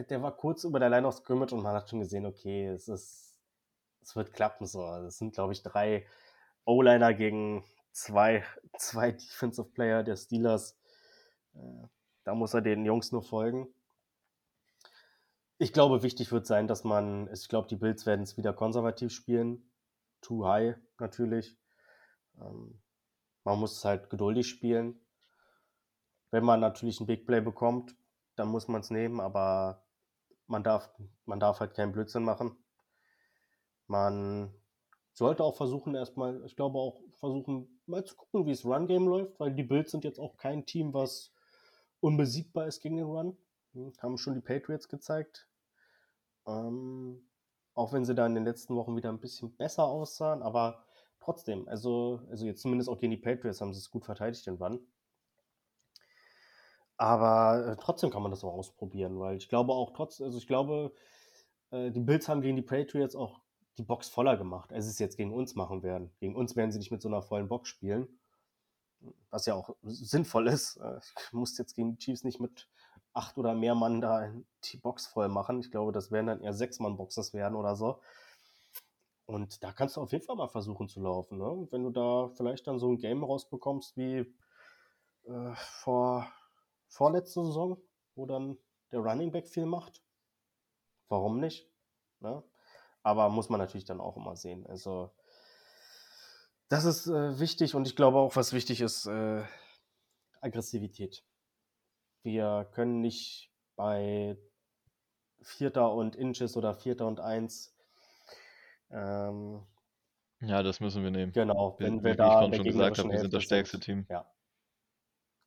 [0.10, 2.88] der war kurz über der Line of Scrimmage und man hat schon gesehen, okay, es
[2.88, 3.40] ist,
[4.02, 4.84] es wird klappen so.
[5.06, 6.06] Es sind, glaube ich, drei
[6.66, 8.44] O-Liner gegen zwei,
[8.78, 10.78] zwei Defensive Player der Steelers.
[11.54, 11.88] Äh,
[12.24, 13.68] da muss er den Jungs nur folgen.
[15.58, 19.12] Ich glaube, wichtig wird sein, dass man, ich glaube, die Bills werden es wieder konservativ
[19.12, 19.72] spielen.
[20.22, 21.58] Too high natürlich.
[22.40, 22.82] Ähm,
[23.44, 25.00] man muss es halt geduldig spielen.
[26.32, 27.96] Wenn man natürlich ein Big Play bekommt,
[28.36, 29.84] dann muss man es nehmen, aber
[30.48, 30.90] man darf,
[31.26, 32.56] man darf halt keinen Blödsinn machen.
[33.88, 34.54] Man
[35.14, 39.40] sollte auch versuchen, erstmal, ich glaube auch versuchen, mal zu gucken, wie es Run-Game läuft,
[39.40, 41.34] weil die Bills sind jetzt auch kein Team, was
[42.00, 43.38] unbesiegbar ist gegen den Run.
[43.74, 45.48] Hm, haben schon die Patriots gezeigt.
[46.48, 47.30] Ähm,
[47.74, 50.84] auch wenn sie da in den letzten Wochen wieder ein bisschen besser aussahen, aber
[51.20, 54.56] trotzdem, also, also jetzt zumindest auch gegen die Patriots haben sie es gut verteidigt den
[54.56, 54.80] Run.
[57.02, 60.46] Aber äh, trotzdem kann man das auch ausprobieren, weil ich glaube auch trotz, also ich
[60.46, 60.94] glaube,
[61.72, 63.42] äh, die Bills haben gegen die Patriots auch
[63.80, 66.12] die Box voller gemacht, als sie es jetzt gegen uns machen werden.
[66.20, 68.08] Gegen uns werden sie nicht mit so einer vollen Box spielen,
[69.32, 70.78] was ja auch sinnvoll ist.
[70.78, 72.70] Äh, ich muss jetzt gegen die Chiefs nicht mit
[73.14, 74.32] acht oder mehr Mann da
[74.66, 75.60] die Box voll machen.
[75.60, 78.00] Ich glaube, das werden dann eher sechs Mann Boxes werden oder so.
[79.26, 81.40] Und da kannst du auf jeden Fall mal versuchen zu laufen.
[81.40, 81.68] Ne?
[81.72, 84.32] Wenn du da vielleicht dann so ein Game rausbekommst wie
[85.24, 86.32] äh, vor
[86.92, 87.82] vorletzte Saison,
[88.16, 88.58] wo dann
[88.92, 90.04] der Running Back viel macht,
[91.08, 91.72] warum nicht?
[92.20, 92.44] Ne?
[93.02, 94.68] Aber muss man natürlich dann auch immer sehen.
[94.68, 95.12] Also
[96.70, 99.44] das ist äh, wichtig und ich glaube auch, was wichtig ist, äh,
[100.42, 101.24] Aggressivität.
[102.24, 104.38] Wir können nicht bei
[105.42, 107.76] Vierter und Inches oder Vierter und Eins.
[108.92, 109.66] Ähm,
[110.42, 111.32] ja, das müssen wir nehmen.
[111.32, 114.06] Genau, wenn wir, wir da schon gesagt haben, wir sind das stärkste Team.
[114.10, 114.30] Ja.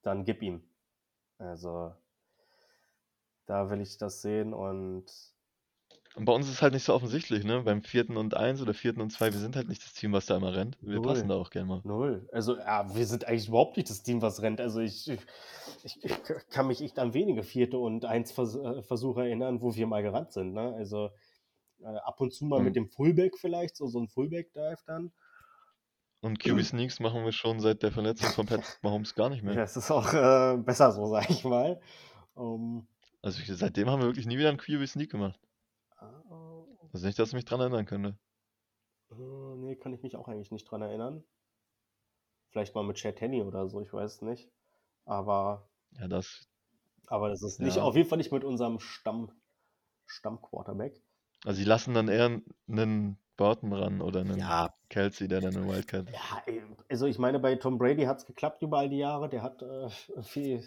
[0.02, 0.68] Dann gib ihm.
[1.44, 1.94] Also,
[3.46, 5.04] da will ich das sehen und
[6.16, 7.62] und bei uns ist es halt nicht so offensichtlich, ne?
[7.62, 10.26] Beim vierten und eins oder vierten und zwei, wir sind halt nicht das Team, was
[10.26, 10.78] da immer rennt.
[10.80, 11.02] Wir Null.
[11.02, 11.80] passen da auch gerne mal.
[11.82, 12.28] Null.
[12.30, 14.60] Also, ja, wir sind eigentlich überhaupt nicht das Team, was rennt.
[14.60, 15.10] Also, ich,
[15.82, 19.74] ich, ich kann mich echt an wenige vierte und eins Vers äh, Versuche erinnern, wo
[19.74, 20.72] wir mal gerannt sind, ne?
[20.76, 21.10] Also,
[21.80, 22.66] äh, ab und zu mal mhm.
[22.66, 25.12] mit dem Fullback vielleicht, so, so ein Fullback-Dive dann.
[26.24, 29.56] Und QB Sneaks machen wir schon seit der Verletzung von Pat Mahomes gar nicht mehr.
[29.56, 31.78] Ja, es ist auch äh, besser so, sag ich mal.
[32.32, 32.86] Um,
[33.20, 35.38] also seitdem haben wir wirklich nie wieder einen QB Sneak gemacht.
[36.94, 38.16] Also nicht, dass ich mich dran erinnern könnte.
[39.10, 41.22] Uh, nee, kann ich mich auch eigentlich nicht dran erinnern.
[42.48, 44.48] Vielleicht mal mit Chad Henney oder so, ich weiß es nicht.
[45.04, 45.68] Aber.
[45.98, 46.48] Ja, das.
[47.06, 47.82] Aber das ist nicht, ja.
[47.82, 49.30] auf jeden Fall nicht mit unserem Stamm,
[50.06, 51.02] Stamm-Quarterback.
[51.44, 54.72] Also, sie lassen dann eher einen Burton ran oder einen ja.
[54.94, 56.08] Kelsey, der dann eine Wildcat.
[56.12, 56.44] Ja,
[56.88, 59.28] also ich meine, bei Tom Brady hat es geklappt über all die Jahre.
[59.28, 59.88] Der hat äh,
[60.22, 60.62] viel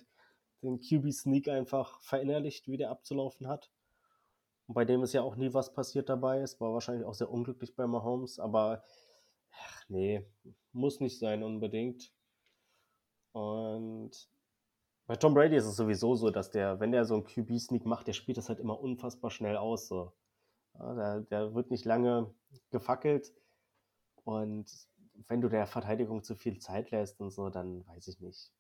[0.61, 3.71] den QB-Sneak einfach verinnerlicht, wie der abzulaufen hat.
[4.65, 6.41] Und bei dem ist ja auch nie was passiert dabei.
[6.41, 8.84] Es war wahrscheinlich auch sehr unglücklich bei Mahomes, aber
[9.49, 10.25] ach, nee,
[10.73, 12.11] muss nicht sein unbedingt.
[13.32, 14.11] Und
[15.05, 18.07] bei Tom Brady ist es sowieso so, dass der, wenn der so einen QB-Sneak macht,
[18.07, 19.88] der spielt das halt immer unfassbar schnell aus.
[19.88, 20.11] So.
[20.73, 22.36] Ja, der, der wird nicht lange
[22.71, 23.32] gefackelt.
[24.28, 24.69] Und
[25.30, 28.51] wenn du der Verteidigung zu viel Zeit lässt und so, dann weiß ich nicht.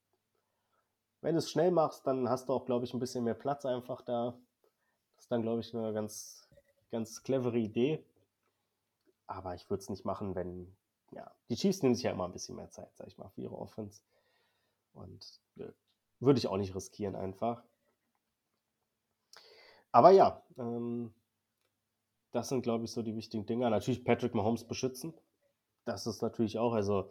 [1.19, 3.65] Wenn du es schnell machst, dann hast du auch, glaube ich, ein bisschen mehr Platz
[3.65, 4.39] einfach da.
[5.15, 6.47] Das ist dann, glaube ich, eine ganz,
[6.89, 8.01] ganz clevere Idee.
[9.25, 10.73] Aber ich würde es nicht machen, wenn,
[11.11, 13.41] ja, die Chiefs nehmen sich ja immer ein bisschen mehr Zeit, sag ich mal, für
[13.41, 13.99] ihre Offense.
[14.93, 15.69] Und nö,
[16.21, 17.61] würde ich auch nicht riskieren einfach.
[19.91, 21.13] Aber ja, ähm,
[22.31, 23.69] das sind, glaube ich, so die wichtigen Dinge.
[23.69, 25.13] Natürlich Patrick Mahomes beschützen.
[25.87, 27.09] Das ist natürlich auch, also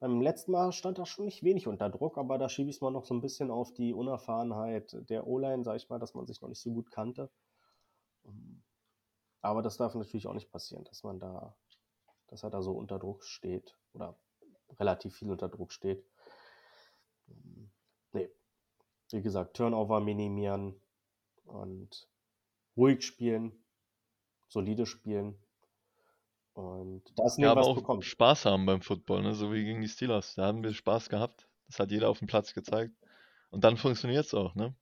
[0.00, 2.82] beim letzten Mal stand er schon nicht wenig unter Druck, aber da schiebe ich es
[2.82, 6.26] mal noch so ein bisschen auf die Unerfahrenheit der O-Line, sag ich mal, dass man
[6.26, 7.30] sich noch nicht so gut kannte.
[9.40, 11.56] Aber das darf natürlich auch nicht passieren, dass man da,
[12.26, 14.14] dass er da so unter Druck steht oder
[14.78, 16.04] relativ viel unter Druck steht.
[18.12, 18.30] Nee.
[19.10, 20.78] Wie gesagt, Turnover minimieren
[21.46, 22.06] und
[22.76, 23.64] ruhig spielen,
[24.48, 25.42] solide spielen.
[26.58, 28.04] Und das ja, aber auch bekommt.
[28.04, 29.32] Spaß haben beim Football, ne?
[29.32, 30.34] so wie gegen die Steelers.
[30.34, 31.46] Da haben wir Spaß gehabt.
[31.68, 32.96] Das hat jeder auf dem Platz gezeigt.
[33.50, 34.74] Und dann funktioniert es auch, ne?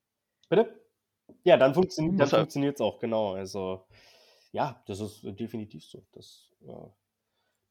[0.48, 0.80] Bitte?
[1.44, 3.34] Ja, dann, funktio dann funktioniert es auch, genau.
[3.34, 3.84] Also,
[4.52, 6.02] ja, das ist definitiv so.
[6.12, 6.88] Das, äh,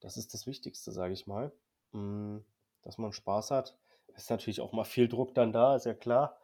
[0.02, 1.52] das ist das Wichtigste, sage ich mal.
[1.92, 2.38] Mm,
[2.84, 3.76] dass man Spaß hat.
[4.16, 6.38] Ist natürlich auch mal viel Druck dann da, ist ja klar.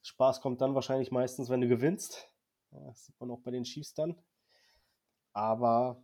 [0.00, 2.30] Spaß kommt dann wahrscheinlich meistens, wenn du gewinnst.
[2.70, 4.16] Das sieht man auch bei den Chiefs dann.
[5.34, 6.02] Aber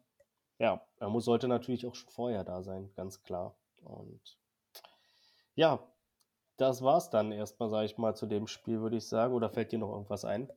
[0.59, 3.57] ja, er muss, sollte natürlich auch schon vorher da sein, ganz klar.
[3.83, 4.39] Und
[5.55, 5.87] ja,
[6.57, 9.35] das war's dann erstmal, sage ich mal, zu dem Spiel, würde ich sagen.
[9.35, 10.51] Oder fällt dir noch irgendwas ein?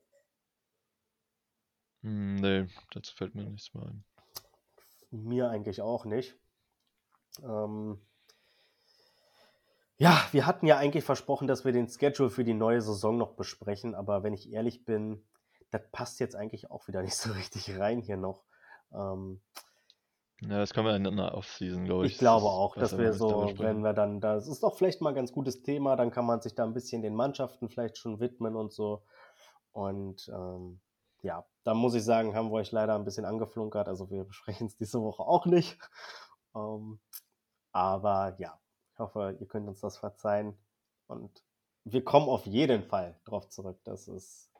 [2.02, 4.04] Hm, nee, dazu fällt mir nichts mehr ein.
[5.10, 6.36] Mir eigentlich auch nicht.
[7.42, 8.00] Ähm,
[9.96, 13.32] ja, wir hatten ja eigentlich versprochen, dass wir den Schedule für die neue Saison noch
[13.32, 15.24] besprechen, aber wenn ich ehrlich bin,
[15.70, 18.44] das passt jetzt eigentlich auch wieder nicht so richtig rein hier noch.
[18.92, 19.40] Ähm,
[20.40, 22.12] ja, das können wir in einer Offseason, glaube ich.
[22.12, 25.16] Ich glaube auch, dass wir so, wenn wir dann, das ist doch vielleicht mal ein
[25.16, 28.54] ganz gutes Thema, dann kann man sich da ein bisschen den Mannschaften vielleicht schon widmen
[28.54, 29.02] und so.
[29.72, 30.80] Und ähm,
[31.22, 33.88] ja, da muss ich sagen, haben wir euch leider ein bisschen angeflunkert.
[33.88, 35.78] Also wir besprechen es diese Woche auch nicht.
[36.54, 37.00] Ähm,
[37.72, 38.58] aber ja,
[38.92, 40.56] ich hoffe, ihr könnt uns das verzeihen.
[41.08, 41.42] Und
[41.84, 43.80] wir kommen auf jeden Fall drauf zurück.
[43.84, 44.52] Das ist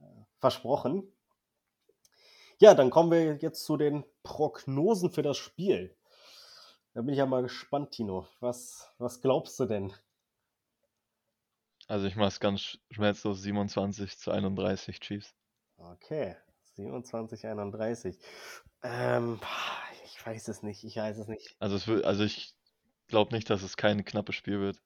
[0.00, 0.04] äh,
[0.38, 1.10] versprochen.
[2.60, 5.96] Ja, dann kommen wir jetzt zu den Prognosen für das Spiel.
[6.94, 8.28] Da bin ich ja mal gespannt, Tino.
[8.40, 9.92] Was, was glaubst du denn?
[11.88, 15.34] Also ich mache es ganz schmerzlos 27 zu 31 Chiefs.
[15.76, 16.36] Okay,
[16.76, 18.18] 27, 31.
[18.82, 19.40] Ähm,
[20.04, 21.56] ich weiß es nicht, ich weiß es nicht.
[21.58, 22.54] Also, es will, also ich
[23.08, 24.80] glaube nicht, dass es kein knappes Spiel wird.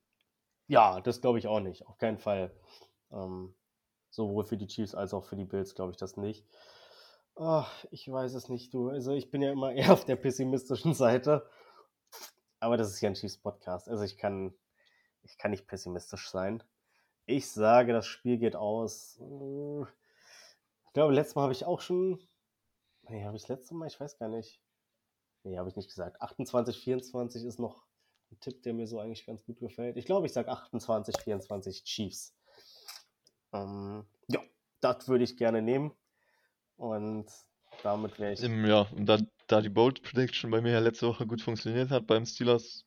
[0.66, 2.52] Ja, das glaube ich auch nicht, auf keinen Fall.
[3.10, 3.54] Ähm,
[4.10, 6.46] sowohl für die Chiefs als auch für die Bills glaube ich das nicht.
[7.40, 8.88] Ach, ich weiß es nicht, du.
[8.88, 11.48] Also ich bin ja immer eher auf der pessimistischen Seite.
[12.58, 13.88] Aber das ist ja ein Chiefs-Podcast.
[13.88, 14.52] Also ich kann,
[15.22, 16.64] ich kann nicht pessimistisch sein.
[17.26, 19.20] Ich sage, das Spiel geht aus.
[19.20, 19.82] Äh,
[20.86, 22.18] ich glaube, letztes Mal habe ich auch schon.
[23.02, 23.86] Nee, habe ich das letzte Mal?
[23.86, 24.60] Ich weiß gar nicht.
[25.44, 26.20] Nee, habe ich nicht gesagt.
[26.20, 27.86] 28, 24 ist noch
[28.32, 29.96] ein Tipp, der mir so eigentlich ganz gut gefällt.
[29.96, 32.34] Ich glaube, ich sage 28, 24 Chiefs.
[33.52, 34.40] Ähm, ja,
[34.80, 35.92] das würde ich gerne nehmen.
[36.78, 37.26] Und
[37.82, 38.40] damit wäre ich.
[38.40, 39.18] Ja, und da,
[39.48, 42.86] da die Bold Prediction bei mir ja letzte Woche gut funktioniert hat beim Steelers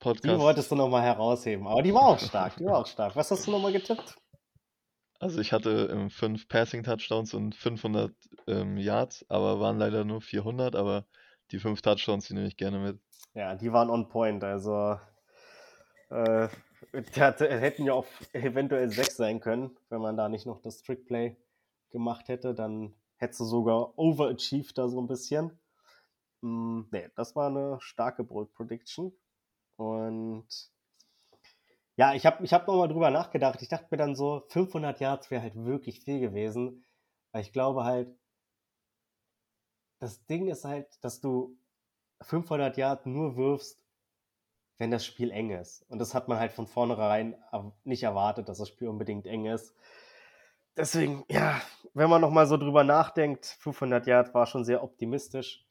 [0.00, 0.24] Podcast.
[0.24, 3.14] Die wolltest du nochmal herausheben, aber die war auch stark, die war auch stark.
[3.14, 4.16] Was hast du nochmal getippt?
[5.20, 8.14] Also ich hatte ähm, fünf Passing Touchdowns und 500
[8.46, 11.06] ähm, Yards, aber waren leider nur 400, aber
[11.50, 13.00] die fünf Touchdowns, die nehme ich gerne mit.
[13.34, 14.98] Ja, die waren on point, also
[16.10, 16.48] äh,
[16.92, 20.82] die hatte, hätten ja auch eventuell sechs sein können, wenn man da nicht noch das
[20.82, 21.36] Trickplay
[21.90, 25.58] gemacht hätte, dann hättest du sogar overachieved da so ein bisschen.
[26.42, 29.12] Mm, nee, das war eine starke Bold Prediction.
[29.76, 30.48] Und
[31.96, 33.60] ja, ich habe ich hab nochmal drüber nachgedacht.
[33.62, 36.84] Ich dachte mir dann so, 500 Yards wäre halt wirklich viel gewesen.
[37.32, 38.16] Weil ich glaube halt,
[40.00, 41.58] das Ding ist halt, dass du
[42.22, 43.84] 500 Yards nur wirfst,
[44.78, 45.82] wenn das Spiel eng ist.
[45.90, 47.36] Und das hat man halt von vornherein
[47.84, 49.74] nicht erwartet, dass das Spiel unbedingt eng ist
[50.78, 51.60] deswegen, ja,
[51.94, 55.64] wenn man nochmal so drüber nachdenkt, 500 Yards war schon sehr optimistisch.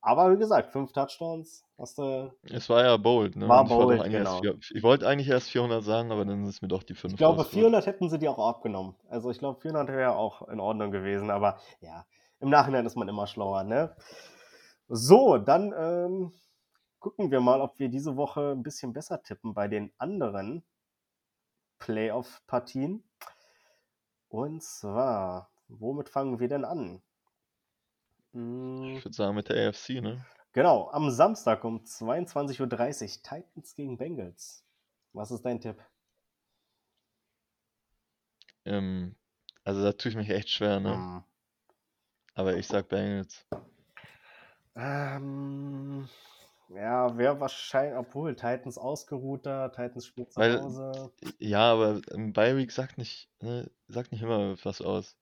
[0.00, 2.30] Aber wie gesagt, fünf Touchdowns hast du.
[2.42, 3.48] Es war ja bold, ne?
[3.48, 4.42] War bold, ich, genau.
[4.42, 7.14] ich wollte eigentlich erst 400 sagen, aber dann ist mir doch die 5.
[7.14, 8.96] Ich glaube, 400 hätten sie dir auch abgenommen.
[9.08, 11.30] Also ich glaube, 400 wäre auch in Ordnung gewesen.
[11.30, 12.04] Aber ja,
[12.40, 13.96] im Nachhinein ist man immer schlauer, ne?
[14.88, 16.32] So, dann ähm,
[16.98, 20.64] gucken wir mal, ob wir diese Woche ein bisschen besser tippen bei den anderen
[21.78, 23.02] Playoff-Partien.
[24.34, 27.00] Und zwar, womit fangen wir denn an?
[28.32, 30.26] Hm, ich würde sagen mit der AFC, ne?
[30.52, 34.66] Genau, am Samstag um 22.30 Uhr Titans gegen Bengals.
[35.12, 35.80] Was ist dein Tipp?
[38.64, 39.14] Ähm,
[39.62, 40.94] also da tue ich mich echt schwer, ne?
[40.94, 41.24] Hm.
[42.34, 43.46] Aber ich sag Bengals.
[44.74, 46.08] Ähm,
[46.68, 51.12] ja, wäre wahrscheinlich, obwohl Titans ausgeruhter, Titans spielt zu Weil, Hause.
[51.38, 55.16] Ja, aber im Bi-Week sagt nicht, ne, sagt nicht immer was aus.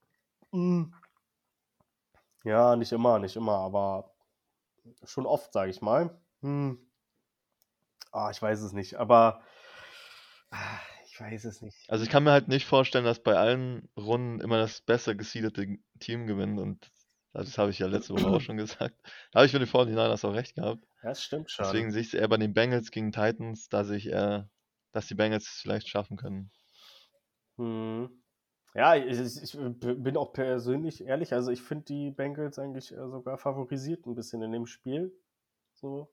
[0.51, 0.93] Hm.
[2.43, 4.13] Ja, nicht immer, nicht immer, aber
[5.05, 6.17] schon oft, sage ich mal.
[6.41, 6.77] Hm.
[8.11, 9.41] Ah, ich weiß es nicht, aber
[10.51, 11.89] ah, ich weiß es nicht.
[11.89, 15.77] Also ich kann mir halt nicht vorstellen, dass bei allen Runden immer das besser gesiedete
[15.99, 16.91] Team gewinnt und
[17.33, 18.95] das habe ich ja letzte Woche auch schon gesagt.
[19.31, 20.85] Da habe ich für die 49ers auch recht gehabt.
[21.01, 21.65] Das stimmt schon.
[21.65, 24.49] Deswegen sehe ich es eher bei den Bengals gegen Titans, da sehe ich eher,
[24.91, 26.51] dass die Bengals es vielleicht schaffen können.
[27.57, 28.09] Hm.
[28.75, 33.37] Ja, ich, ich, bin auch persönlich ehrlich, also ich finde die Bengals eigentlich äh, sogar
[33.37, 35.15] favorisiert ein bisschen in dem Spiel.
[35.73, 36.11] So.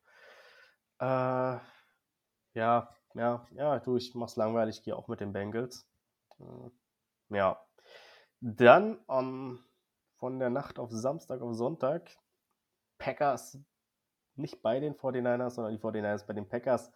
[0.99, 1.59] Äh,
[2.55, 5.89] ja, ja, ja, du, ich mach's langweilig, gehe auch mit den Bengals.
[6.39, 7.59] Äh, ja.
[8.43, 9.65] Dann am
[10.21, 12.11] von der Nacht auf Samstag auf Sonntag.
[12.99, 13.59] Packers
[14.37, 16.93] nicht bei den 49ers, sondern die 49ers bei den Packers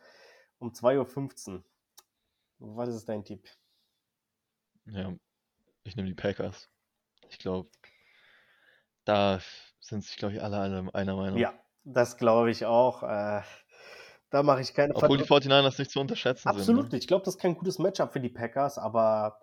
[0.58, 1.64] um 2.15 Uhr.
[2.58, 3.48] Was ist dein Tipp?
[4.86, 5.14] Ja,
[5.82, 6.70] ich nehme die Packers.
[7.30, 7.70] Ich glaube,
[9.04, 9.40] da
[9.80, 11.38] sind sich, glaube ich, alle einer Meinung.
[11.38, 11.54] Ja,
[11.84, 13.02] das glaube ich auch.
[13.02, 13.42] Äh,
[14.30, 16.76] da mache ich keine Obwohl die 49ers nicht zu unterschätzen Absolut sind.
[16.76, 16.82] Ne?
[16.82, 17.04] nicht.
[17.04, 19.40] Ich glaube, das ist kein gutes Matchup für die Packers, aber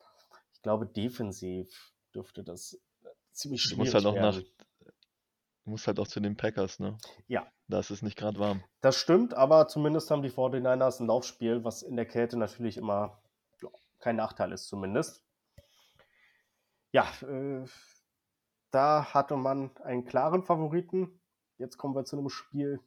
[0.54, 2.80] ich glaube, defensiv dürfte das
[3.32, 4.46] ziemlich Du schwierig musst halt auch nach, werden.
[5.66, 6.98] musst halt auch zu den Packers, ne?
[7.28, 7.48] Ja.
[7.68, 8.64] Da ist es nicht gerade warm.
[8.82, 13.22] Das stimmt, aber zumindest haben die 49ers ein Laufspiel, was in der Kälte natürlich immer
[13.62, 13.70] ja,
[14.00, 15.24] kein Nachteil ist, zumindest.
[16.92, 17.66] Ja, äh,
[18.72, 21.22] da hatte man einen klaren Favoriten.
[21.58, 22.82] Jetzt kommen wir zu einem Spiel,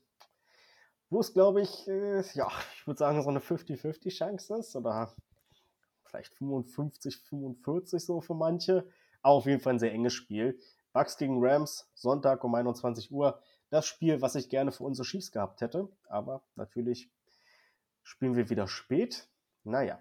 [1.10, 5.14] wo es, glaube ich, äh, ja, ich würde sagen, so eine 50-50 Chance ist oder
[6.04, 8.86] vielleicht 55, 45 so für manche.
[9.24, 10.58] Auf jeden Fall ein sehr enges Spiel.
[10.92, 13.40] Bucks gegen Rams, Sonntag um 21 Uhr.
[13.70, 15.88] Das Spiel, was ich gerne für unsere Chiefs gehabt hätte.
[16.08, 17.10] Aber natürlich
[18.02, 19.28] spielen wir wieder spät.
[19.64, 20.00] Naja,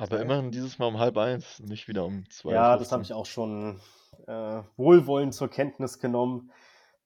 [0.00, 2.52] Aber immerhin dieses Mal um halb eins, nicht wieder um zwei.
[2.52, 3.80] Ja, das habe ich auch schon
[4.26, 6.50] äh, wohlwollend zur Kenntnis genommen,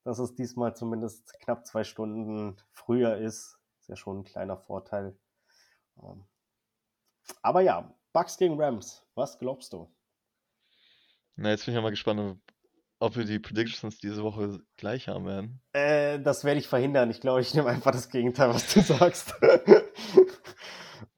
[0.04, 3.58] dass es diesmal zumindest knapp zwei Stunden früher ist.
[3.80, 5.16] Ist ja schon ein kleiner Vorteil.
[6.00, 6.24] Ähm,
[7.42, 9.90] aber ja, Bucks gegen Rams, was glaubst du?
[11.36, 12.38] Na, jetzt bin ich ja mal gespannt,
[12.98, 15.60] ob wir die Predictions diese Woche gleich haben werden.
[15.72, 17.10] Äh, das werde ich verhindern.
[17.10, 19.34] Ich glaube, ich nehme einfach das Gegenteil, was du sagst.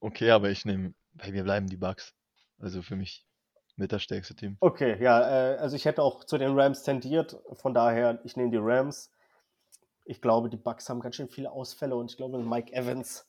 [0.00, 2.14] Okay, aber ich nehme, bei mir bleiben die Bucks.
[2.58, 3.26] Also für mich
[3.76, 4.58] mit das stärkste Team.
[4.60, 7.38] okay, ja, äh, also ich hätte auch zu den Rams tendiert.
[7.54, 9.10] Von daher, ich nehme die Rams.
[10.04, 13.26] Ich glaube, die Bucks haben ganz schön viele Ausfälle und ich glaube, Mike Evans,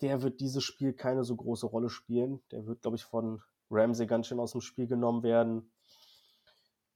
[0.00, 2.40] der wird dieses Spiel keine so große Rolle spielen.
[2.50, 5.70] Der wird, glaube ich, von Ramsey ganz schön aus dem Spiel genommen werden.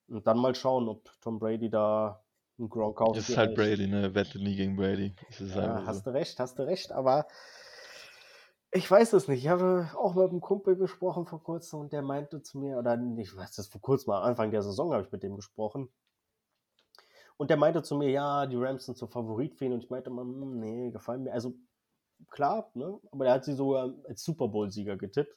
[0.08, 2.22] Und dann mal schauen, ob Tom Brady da
[2.58, 3.54] einen Gronkowski Es ist halt.
[3.54, 4.14] Brady, ne?
[4.14, 5.14] Wette nie gegen Brady.
[5.38, 6.10] Ja, hast so.
[6.10, 7.26] du recht, hast du recht, aber
[8.70, 9.44] ich weiß es nicht.
[9.44, 12.98] Ich habe auch mit einem Kumpel gesprochen vor kurzem und der meinte zu mir, oder
[13.18, 15.90] ich weiß das vor kurzem, am Anfang der Saison habe ich mit dem gesprochen.
[17.36, 19.72] Und der meinte zu mir, ja, die Rams sind so Favorit für ihn.
[19.72, 21.32] Und ich meinte immer, hm, nee, gefallen mir.
[21.32, 21.54] Also
[22.30, 22.98] klar, ne?
[23.10, 25.36] aber der hat sie sogar als Super Bowl-Sieger getippt.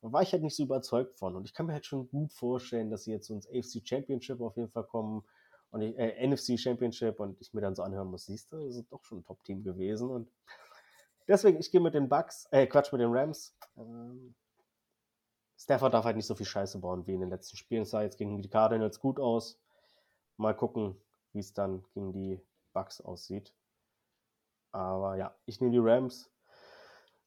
[0.00, 1.34] Da war ich halt nicht so überzeugt von.
[1.34, 4.56] Und ich kann mir halt schon gut vorstellen, dass sie jetzt ins AFC Championship auf
[4.56, 5.24] jeden Fall kommen
[5.70, 8.76] und ich, äh, NFC Championship und ich mir dann so anhören muss, siehst du, das
[8.76, 10.10] ist doch schon ein Top-Team gewesen.
[10.10, 10.30] Und
[11.26, 13.54] deswegen, ich gehe mit den Bucks, äh, Quatsch, mit den Rams.
[13.76, 14.34] Ähm,
[15.58, 17.82] Stafford darf halt nicht so viel Scheiße bauen wie in den letzten Spielen.
[17.82, 19.60] Es sah jetzt gegen die Cardinals gut aus.
[20.36, 20.96] Mal gucken,
[21.32, 22.40] wie es dann gegen die
[22.72, 23.52] Bucks aussieht.
[24.70, 26.30] Aber ja, ich nehme die Rams.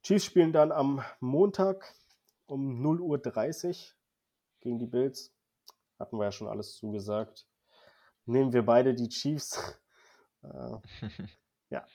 [0.01, 1.93] Chiefs spielen dann am Montag
[2.51, 3.75] um 0.30 Uhr
[4.59, 5.33] gegen die Bills.
[5.97, 7.47] Hatten wir ja schon alles zugesagt.
[8.25, 9.57] Nehmen wir beide die Chiefs.
[10.43, 10.79] Äh,
[11.69, 11.85] ja,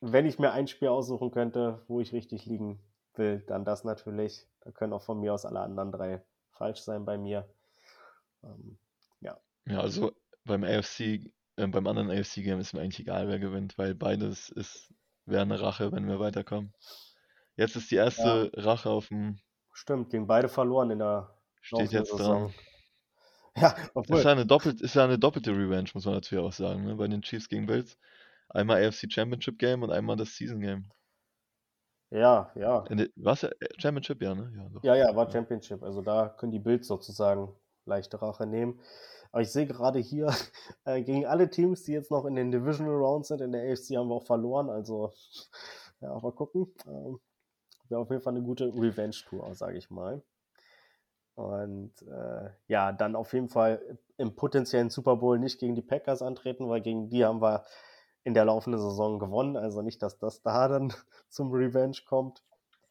[0.00, 2.82] wenn ich mir ein Spiel aussuchen könnte, wo ich richtig liegen
[3.12, 4.48] will, dann das natürlich.
[4.62, 7.46] Da können auch von mir aus alle anderen drei falsch sein bei mir.
[8.42, 8.78] Ähm,
[9.66, 10.12] Ja, also
[10.46, 14.94] beim AFC, äh, beim anderen AFC-Game ist mir eigentlich egal, wer gewinnt, weil beides ist,
[15.26, 16.72] wäre eine Rache, wenn wir weiterkommen.
[17.56, 19.38] Jetzt ist die erste Rache auf dem,
[19.80, 22.48] stimmt, gegen beide verloren in der steht jetzt Saison.
[22.48, 22.54] dran.
[23.56, 26.52] Ja, Ist obwohl, ja eine doppelt, ist ja eine doppelte Revenge, muss man natürlich auch
[26.52, 26.94] sagen, ne?
[26.94, 27.98] Bei den Chiefs gegen Bills.
[28.48, 30.90] Einmal AFC Championship Game und einmal das Season Game.
[32.10, 32.84] ja, ja.
[32.86, 33.42] Äh, ne, Was?
[33.44, 34.52] Äh, Championship, ja, ne?
[34.56, 34.82] Ja, doch.
[34.84, 35.30] Ja, ja, war.
[35.30, 35.82] Championship.
[35.82, 37.52] Also da können die Bills sozusagen
[37.86, 38.80] leichte Rache nehmen.
[39.32, 40.26] Aber ich sehe gerade hier,
[40.84, 43.96] äh, gegen alle Teams, die jetzt noch in den Divisional Rounds sind, in der AFC
[43.96, 44.70] haben wir auch verloren.
[44.70, 45.12] Also,
[46.00, 46.72] ja, mal gucken.
[46.86, 47.20] Ähm,
[47.90, 50.22] Wäre auf jeden Fall eine gute Revenge-Tour, sage ich mal.
[51.34, 56.22] Und äh, ja, dann auf jeden Fall im potenziellen Super Bowl nicht gegen die Packers
[56.22, 57.64] antreten, weil gegen die haben wir
[58.24, 59.56] in der laufenden Saison gewonnen.
[59.56, 60.92] Also nicht, dass das da dann
[61.28, 62.44] zum Revenge kommt.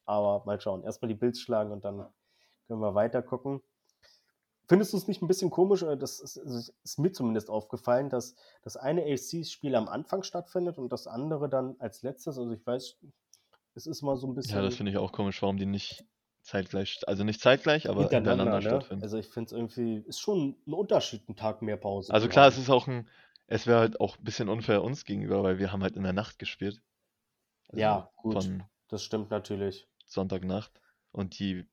[0.04, 0.82] Aber mal schauen.
[0.82, 2.06] Erstmal die Bills schlagen und dann
[2.66, 3.62] können wir weiter gucken.
[4.68, 8.36] Findest du es nicht ein bisschen komisch, oder das ist, ist mir zumindest aufgefallen, dass
[8.62, 12.38] das eine AFC-Spiel am Anfang stattfindet und das andere dann als letztes?
[12.38, 12.96] Also ich weiß,
[13.80, 16.04] es ist mal so ein bisschen Ja, das finde ich auch komisch, warum die nicht
[16.42, 18.68] zeitgleich, also nicht zeitgleich, aber hintereinander, hintereinander ne?
[18.68, 19.02] stattfinden.
[19.02, 22.12] Also ich finde es irgendwie, ist schon ein Unterschied, einen Tag mehr Pause.
[22.12, 23.08] Also klar, es ist auch ein,
[23.46, 26.12] es wäre halt auch ein bisschen unfair uns gegenüber, weil wir haben halt in der
[26.12, 26.82] Nacht gespielt.
[27.68, 28.48] Also Ja, gut.
[28.88, 29.86] Das stimmt natürlich.
[30.06, 30.72] Sonntagnacht.
[31.12, 31.66] Und die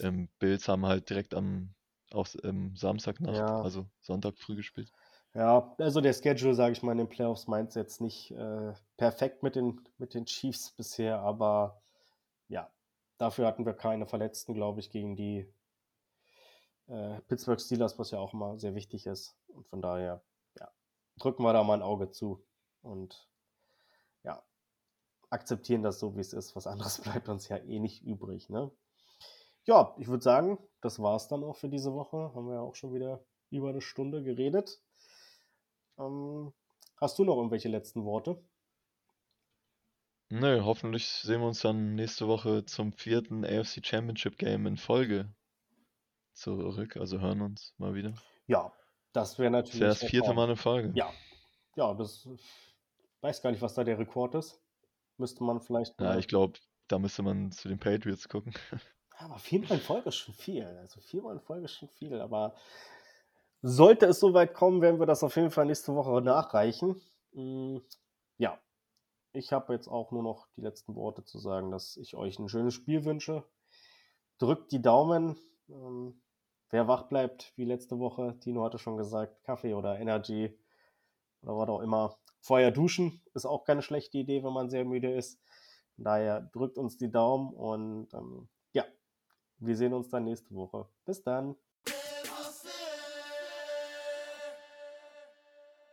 [0.00, 1.70] ähm, Bills haben halt direkt am
[2.10, 3.62] aus, ähm, Samstagnacht, Ja.
[3.62, 4.92] also Sonntag früh gespielt.
[5.36, 9.42] Ja, also der Schedule, sage ich mal, in den Playoffs meint jetzt nicht äh, perfekt
[9.42, 11.82] mit den, mit den Chiefs bisher, aber
[12.48, 12.70] ja,
[13.18, 15.46] dafür hatten wir keine Verletzten, glaube ich, gegen die
[16.86, 19.36] äh, Pittsburgh Steelers, was ja auch immer sehr wichtig ist.
[19.48, 20.22] Und von daher,
[20.58, 20.70] ja,
[21.18, 22.42] drücken wir da mal ein Auge zu
[22.80, 23.28] und
[24.22, 24.42] ja,
[25.28, 26.56] akzeptieren das so, wie es ist.
[26.56, 28.70] Was anderes bleibt uns ja eh nicht übrig, ne?
[29.66, 32.32] ja, ich würde sagen, das war es dann auch für diese Woche.
[32.34, 34.80] Haben wir ja auch schon wieder über eine Stunde geredet.
[35.98, 36.52] Ähm,
[36.96, 38.42] hast du noch irgendwelche letzten Worte?
[40.28, 45.32] Nö, hoffentlich sehen wir uns dann nächste Woche zum vierten AFC Championship Game in Folge
[46.32, 46.96] zurück.
[46.96, 48.14] Also hören uns mal wieder.
[48.46, 48.72] Ja,
[49.12, 49.80] das wäre Das natürlich.
[49.80, 50.34] wäre das vierte.
[50.34, 50.92] Mal eine Folge.
[50.94, 51.12] Ja,
[51.76, 52.28] ja, das
[53.20, 54.60] weiß gar nicht, was da der Rekord ist.
[55.16, 58.52] Müsste man vielleicht Ja, ich glaube, da müsste man zu den Patriots gucken.
[59.18, 60.64] Aber viermal in Folge ist schon viel.
[60.64, 62.20] Also viermal in Folge ist schon viel.
[62.20, 62.54] Aber
[63.66, 67.00] sollte es soweit kommen, werden wir das auf jeden Fall nächste Woche nachreichen.
[67.32, 67.78] Mm,
[68.38, 68.58] Ja,
[69.32, 72.48] ich habe jetzt auch nur noch die letzten Worte zu sagen, dass ich euch ein
[72.48, 73.44] schönes Spiel wünsche.
[74.38, 75.36] Drückt die Daumen.
[75.68, 76.20] Ähm,
[76.70, 80.58] Wer wach bleibt, wie letzte Woche, Tino hatte schon gesagt, Kaffee oder Energy
[81.42, 82.18] oder was auch immer.
[82.40, 85.40] Vorher duschen ist auch keine schlechte Idee, wenn man sehr müde ist.
[85.96, 88.84] Daher drückt uns die Daumen und ähm, ja,
[89.58, 90.88] wir sehen uns dann nächste Woche.
[91.04, 91.56] Bis dann.